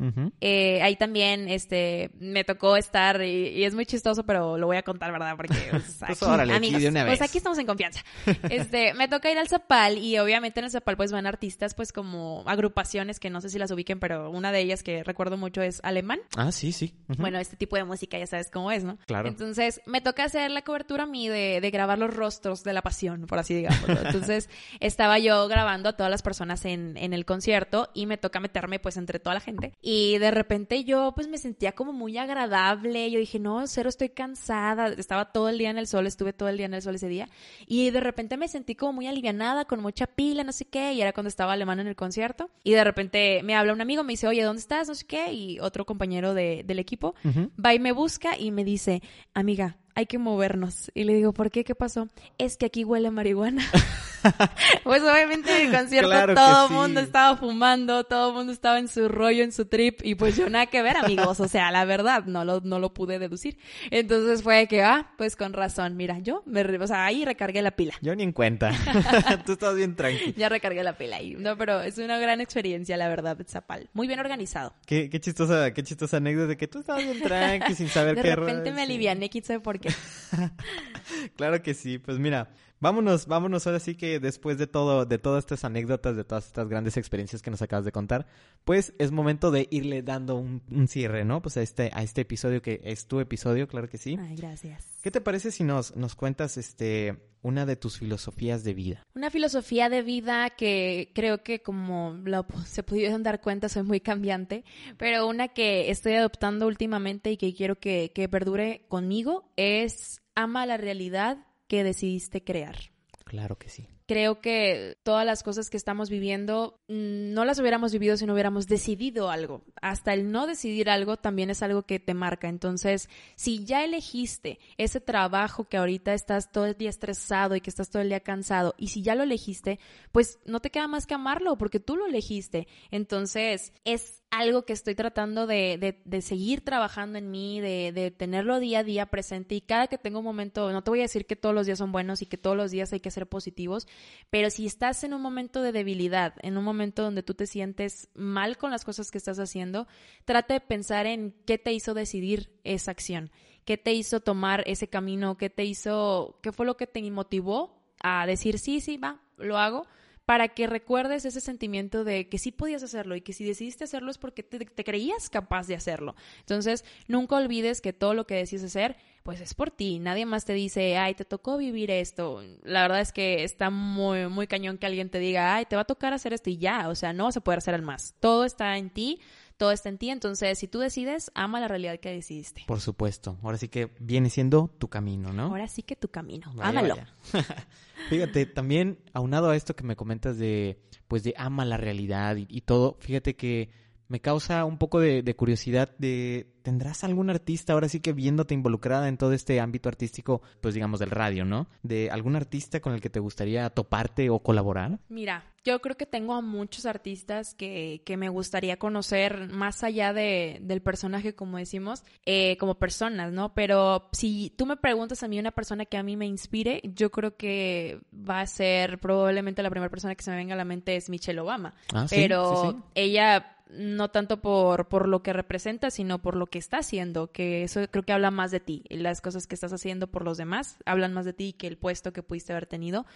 [0.41, 4.83] eh, ahí también este me tocó estar y, es muy chistoso, pero lo voy a
[4.83, 5.35] contar, ¿verdad?
[5.37, 8.03] Porque pues, pues aquí, pues aquí estamos en confianza.
[8.51, 11.93] Este, me toca ir al Zapal y obviamente en el Zapal pues van artistas pues
[11.93, 15.63] como agrupaciones que no sé si las ubiquen, pero una de ellas que recuerdo mucho
[15.63, 16.21] es Alemán.
[16.37, 16.95] Ah, sí, sí.
[17.19, 18.99] Bueno, este tipo de música ya sabes cómo es, ¿no?
[19.07, 19.29] Claro.
[19.29, 22.83] Entonces me toca hacer la cobertura a mí de, de grabar los rostros de la
[22.83, 23.76] pasión, por así digamos.
[23.89, 24.49] Entonces
[24.81, 28.79] estaba yo grabando a todas las personas en, en el concierto y me toca meterme
[28.79, 33.11] pues entre toda la gente y de repente yo pues me sentía como muy agradable.
[33.11, 34.89] Yo dije, no, cero, estoy cansada.
[34.89, 37.09] Estaba todo el día en el sol, estuve todo el día en el sol ese
[37.09, 37.29] día
[37.67, 41.03] y de repente me sentí como muy alivianada, con mucha pila, no sé qué, y
[41.03, 42.51] era cuando estaba alemán en el concierto.
[42.65, 44.89] Y de repente me habla un amigo, me dice, oye, ¿dónde estás?
[44.89, 47.15] No sé qué, y otro compañero de, del equipo
[47.63, 49.03] va y me busca y me dice,
[49.35, 50.93] amiga, hay que movernos.
[50.95, 51.65] Y le digo, ¿por qué?
[51.65, 52.09] ¿Qué pasó?
[52.37, 53.65] Es que aquí huele a marihuana.
[54.85, 58.89] pues obviamente en el concierto todo el mundo estaba fumando, todo el mundo estaba en
[58.89, 61.41] su rollo, en su trip, y pues yo nada que ver, amigos.
[61.41, 63.57] O sea, la verdad, no lo, no lo pude deducir.
[63.91, 67.71] Entonces fue que, ah, pues con razón, mira, yo me, o sea, ahí recargué la
[67.71, 67.95] pila.
[68.03, 68.73] Yo ni en cuenta.
[69.47, 70.35] Tú estás bien tranquilo.
[70.37, 71.37] Ya recargué la pila ahí.
[71.39, 73.89] No, pero es una gran experiencia, la verdad, Zapal.
[73.95, 74.75] Muy bien organizado.
[74.85, 78.29] Qué, qué chistosa, qué chistosa anécdota de que tú estabas bien tranqui sin saber qué
[78.29, 79.86] De repente me aliviané, quién sabe por qué.
[81.37, 81.99] claro que sí.
[81.99, 86.25] Pues mira, Vámonos, vámonos ahora sí que después de todo, de todas estas anécdotas, de
[86.25, 88.27] todas estas grandes experiencias que nos acabas de contar,
[88.65, 91.41] pues es momento de irle dando un, cierre, ¿no?
[91.41, 94.19] Pues a este, a este episodio que es tu episodio, claro que sí.
[94.21, 94.85] Ay, gracias.
[95.03, 99.03] ¿Qué te parece si nos, nos cuentas este una de tus filosofías de vida?
[99.15, 104.01] Una filosofía de vida que creo que como lo, se pudieron dar cuenta soy muy
[104.01, 104.65] cambiante,
[104.99, 110.67] pero una que estoy adoptando últimamente y que quiero que, que perdure conmigo es ama
[110.67, 111.39] la realidad
[111.69, 112.77] que decidiste crear.
[113.25, 113.89] Claro que sí.
[114.07, 118.35] Creo que todas las cosas que estamos viviendo mm, no las hubiéramos vivido si no
[118.35, 119.65] hubiéramos decidido algo.
[119.83, 122.49] Hasta el no decidir algo también es algo que te marca.
[122.49, 127.71] Entonces, si ya elegiste ese trabajo que ahorita estás todo el día estresado y que
[127.71, 129.81] estás todo el día cansado, y si ya lo elegiste,
[130.13, 132.69] pues no te queda más que amarlo porque tú lo elegiste.
[132.93, 138.59] Entonces, es algo que estoy tratando de, de, seguir trabajando en mí, de, de, tenerlo
[138.59, 139.55] día a día presente.
[139.55, 141.79] Y cada que tengo un momento, no te voy a decir que todos los días
[141.79, 143.87] son buenos y que todos los días hay que ser positivos,
[144.31, 148.09] pero si estás en un momento de debilidad, en un momento donde tú te sientes
[148.15, 149.87] mal con las cosas que estás haciendo,
[150.25, 153.31] trata de pensar en qué te hizo decidir esa acción,
[153.65, 157.83] qué te hizo tomar ese camino, qué te hizo, qué fue lo que te motivó
[158.03, 159.87] a decir, sí, sí, va, lo hago,
[160.27, 164.11] para que recuerdes ese sentimiento de que sí podías hacerlo y que si decidiste hacerlo
[164.11, 166.17] es porque te, creías capaz de hacerlo.
[166.41, 170.01] Entonces, nunca olvides que todo lo que decides hacer, pues es por ti.
[170.01, 172.43] Nadie más te dice, ay, te tocó vivir esto.
[172.65, 175.83] La verdad es que está muy, muy cañón que alguien te diga, ay, te va
[175.83, 176.89] a tocar hacer esto y ya.
[176.89, 178.17] O sea, no vas a poder hacer el más.
[178.19, 179.21] Todo está en ti
[179.57, 180.11] todo está en ti.
[180.11, 182.65] Entonces, si tú decides, ama la realidad que decidiste.
[182.67, 183.39] Por supuesto.
[183.43, 185.45] Ahora sí que viene siendo tu camino, ¿no?
[185.45, 186.53] Ahora sí que tu camino.
[186.61, 186.97] Ámalo.
[188.11, 192.61] fíjate, también aunado a esto que me comentas de, pues, de ama la realidad y
[192.63, 193.71] todo, fíjate que
[194.09, 199.09] me causa un poco de, curiosidad de, ¿tendrás algún artista ahora sí que viéndote involucrada
[199.09, 201.69] en todo este ámbito artístico, pues digamos del radio, ¿no?
[201.83, 205.01] ¿De algún artista con el que te gustaría toparte o colaborar?
[205.09, 210.13] Mira, yo creo que tengo a muchos artistas que, que me gustaría conocer más allá
[210.13, 213.53] de, del personaje, como decimos, eh, como personas, ¿no?
[213.53, 217.11] Pero si tú me preguntas a mí una persona que a mí me inspire, yo
[217.11, 220.65] creo que va a ser probablemente la primera persona que se me venga a la
[220.65, 221.75] mente es Michelle Obama.
[221.93, 226.79] Ah, Pero ella no tanto por, por lo que representa, sino por lo que está
[226.79, 228.85] haciendo, que eso creo que habla más de ti.
[228.89, 232.13] Las cosas que estás haciendo por los demás hablan más de ti que el puesto
[232.13, 233.07] que pudiste haber tenido.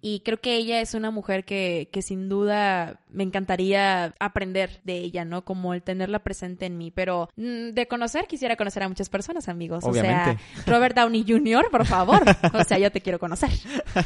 [0.00, 4.98] Y creo que ella es una mujer que, que sin duda me encantaría aprender de
[4.98, 5.44] ella, ¿no?
[5.44, 6.90] Como el tenerla presente en mí.
[6.90, 9.84] Pero mm, de conocer, quisiera conocer a muchas personas, amigos.
[9.84, 10.36] O sea,
[10.66, 12.20] Robert Downey Jr., por favor.
[12.52, 13.50] O sea, yo te quiero conocer.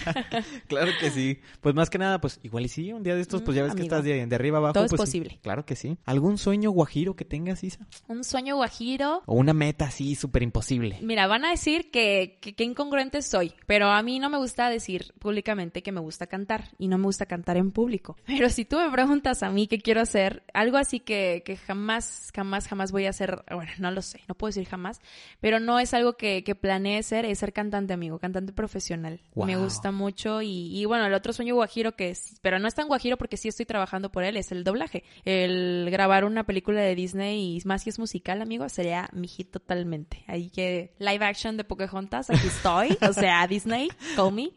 [0.69, 1.41] claro que sí.
[1.61, 3.75] Pues más que nada, pues igual y sí, un día de estos, pues ya ves
[3.75, 4.75] que estás de, arriba abajo.
[4.75, 5.39] Todo es pues posible.
[5.43, 5.94] Claro que sí.
[6.05, 7.87] ¿Algún sueño guajiro que tengas, Isa?
[8.09, 9.23] Un sueño guajiro.
[9.27, 10.99] O una meta así súper imposible.
[11.03, 15.13] Mira, van a decir que, que, incongruente soy, pero a mí no me gusta decir
[15.19, 18.17] públicamente que me gusta cantar y no me gusta cantar en público.
[18.27, 22.31] Pero si tú me preguntas a mí qué quiero hacer, algo así que, que jamás,
[22.35, 25.01] jamás, jamás voy a hacer, bueno, no lo sé, no puedo decir jamás,
[25.41, 29.21] pero no es algo que, que planeé ser, es ser cantante, amigo, cantante profesional.
[29.35, 32.75] Me gusta mucho y, y bueno, el otro sueño guajiro que es, pero no es
[32.75, 35.05] tan guajiro porque sí estoy trabajando por él, es el doblaje.
[35.25, 39.51] El grabar una película de Disney y más si es musical, amigo, sería mi hit
[39.51, 40.25] totalmente.
[40.27, 42.97] Ahí que live action de Pocahontas, aquí estoy.
[43.09, 44.51] o sea, Disney, call me.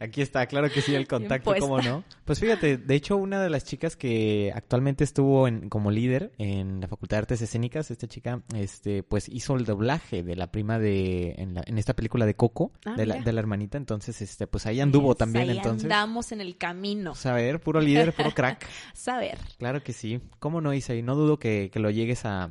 [0.00, 2.04] aquí está, claro que sí, el contacto, ¿cómo no?
[2.24, 6.80] Pues fíjate, de hecho, una de las chicas que actualmente estuvo en, como líder en
[6.80, 10.78] la Facultad de Artes Escénicas, esta chica, este, pues hizo el doblaje de la prima
[10.78, 14.20] de, en, la, en esta película de Coco, ah, de, la, de, la, hermanita, entonces,
[14.22, 15.84] este, pues ahí anduvo también, ahí entonces.
[15.84, 17.14] andamos en el camino.
[17.14, 18.66] Saber, puro líder, puro crack.
[18.94, 19.38] Saber.
[19.58, 20.20] Claro que sí sí.
[20.40, 20.74] ¿Cómo no?
[20.74, 22.50] Y no dudo que, lo llegues a,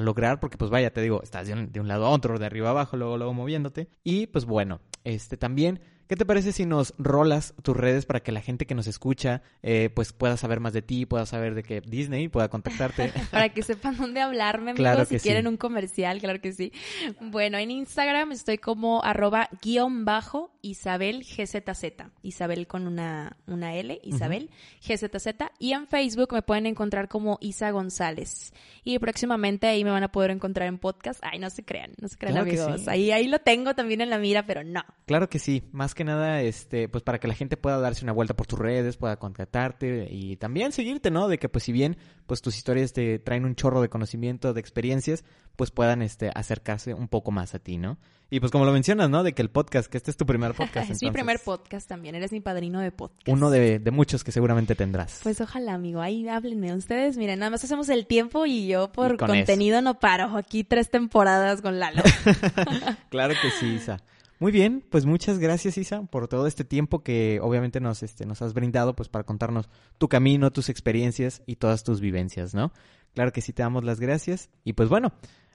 [0.00, 2.46] lograr, porque pues vaya, te digo, estás de un, de un lado a otro, de
[2.46, 3.88] arriba a abajo, luego, luego moviéndote.
[4.04, 8.32] Y pues bueno, este también ¿Qué te parece si nos rolas tus redes para que
[8.32, 11.62] la gente que nos escucha eh, pues pueda saber más de ti, pueda saber de
[11.62, 13.12] que Disney pueda contactarte?
[13.30, 16.72] para que sepan dónde hablarme, amigos, si quieren un comercial, claro que sí.
[17.20, 21.84] Bueno, en Instagram estoy como arroba guion bajo Isabel GZZ.
[22.22, 24.48] Isabel con una, una L, Isabel
[24.80, 25.28] GZZ.
[25.58, 28.54] Y en Facebook me pueden encontrar como Isa González.
[28.82, 31.20] Y próximamente ahí me van a poder encontrar en podcast.
[31.22, 32.88] Ay, no se crean, no se crean amigos.
[32.88, 34.82] Ahí, ahí lo tengo también en la mira, pero no.
[35.04, 38.12] Claro que sí, más que nada, este, pues para que la gente pueda darse una
[38.12, 41.26] vuelta por tus redes, pueda contactarte y también seguirte, ¿no?
[41.26, 41.96] De que pues si bien
[42.26, 45.24] pues tus historias te traen un chorro de conocimiento, de experiencias,
[45.56, 47.98] pues puedan este acercarse un poco más a ti, ¿no?
[48.30, 49.24] Y pues como lo mencionas, ¿no?
[49.24, 50.88] De que el podcast, que este es tu primer podcast.
[50.92, 53.26] es mi primer podcast también, eres mi padrino de podcast.
[53.26, 55.18] Uno de, de, muchos que seguramente tendrás.
[55.24, 57.16] Pues ojalá, amigo, ahí háblenme ustedes.
[57.16, 60.36] Miren, nada más hacemos el tiempo y yo por contenido no paro.
[60.36, 62.04] Aquí tres temporadas con Lalo.
[63.08, 63.98] claro que sí, Isa.
[64.40, 68.40] Muy bien, pues muchas gracias Isa por todo este tiempo que obviamente nos, este, nos
[68.40, 69.68] has brindado pues para contarnos
[69.98, 72.72] tu camino, tus experiencias y todas tus vivencias, ¿no?
[73.14, 75.12] Claro que sí te damos las gracias y pues bueno,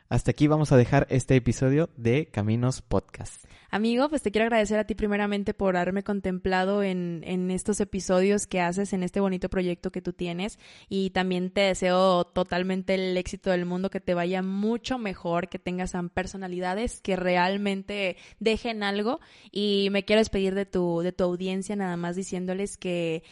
[0.09, 3.45] hasta aquí vamos a dejar este episodio de Caminos Podcast.
[3.71, 8.45] Amigo, pues te quiero agradecer a ti primeramente por haberme contemplado en, en, estos episodios
[8.45, 10.59] que haces, en este bonito proyecto que tú tienes.
[10.89, 15.57] Y también te deseo totalmente el éxito del mundo, que te vaya mucho mejor, que
[15.57, 19.19] tengas personalidades que realmente dejen algo.
[19.51, 23.23] Y me quiero despedir de tu, de tu audiencia nada más diciéndoles que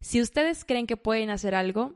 [0.00, 1.94] si ustedes creen que pueden hacer algo,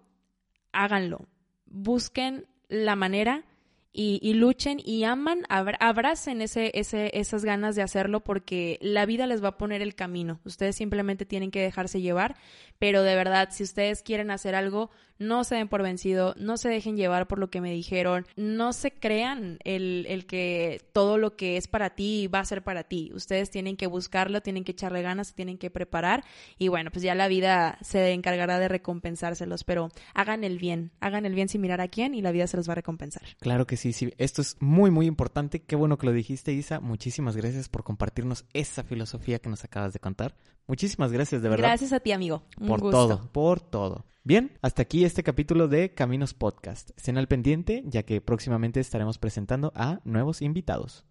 [0.72, 1.28] háganlo.
[1.66, 3.45] Busquen la manera
[3.93, 9.43] y, luchen y aman, abracen ese, ese, esas ganas de hacerlo porque la vida les
[9.43, 10.41] va a poner el camino.
[10.45, 12.36] Ustedes simplemente tienen que dejarse llevar,
[12.78, 16.68] pero de verdad, si ustedes quieren hacer algo, no se den por vencido, no se
[16.68, 21.36] dejen llevar por lo que me dijeron, no se crean el, el que todo lo
[21.36, 23.12] que es para ti va a ser para ti.
[23.14, 26.24] Ustedes tienen que buscarlo, tienen que echarle ganas, se tienen que preparar
[26.58, 31.26] y bueno, pues ya la vida se encargará de recompensárselos, pero hagan el bien, hagan
[31.26, 33.22] el bien sin mirar a quién y la vida se los va a recompensar.
[33.40, 34.12] Claro que sí, sí.
[34.16, 35.62] Esto es muy, muy importante.
[35.62, 36.80] Qué bueno que lo dijiste, Isa.
[36.80, 40.34] Muchísimas gracias por compartirnos esa filosofía que nos acabas de contar.
[40.66, 41.68] Muchísimas gracias, de verdad.
[41.68, 42.42] Gracias a ti, amigo.
[42.58, 42.96] Un por gusto.
[42.96, 44.04] todo, por todo.
[44.22, 46.90] Bien, hasta aquí este capítulo de Caminos Podcast.
[46.94, 51.06] Estén al pendiente, ya que próximamente estaremos presentando a nuevos invitados.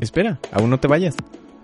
[0.00, 1.14] Espera, aún no te vayas.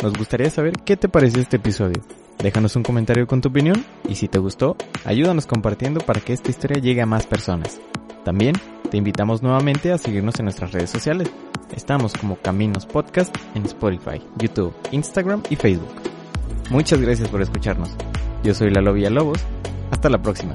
[0.02, 2.02] Nos gustaría saber qué te pareció este episodio.
[2.38, 6.50] Déjanos un comentario con tu opinión y si te gustó, ayúdanos compartiendo para que esta
[6.50, 7.80] historia llegue a más personas.
[8.22, 8.54] También
[8.90, 11.30] te invitamos nuevamente a seguirnos en nuestras redes sociales.
[11.74, 15.94] Estamos como Caminos Podcast en Spotify, YouTube, Instagram y Facebook.
[16.68, 17.96] Muchas gracias por escucharnos.
[18.44, 19.42] Yo soy Lalo Villalobos.
[19.90, 20.52] Hasta la próxima.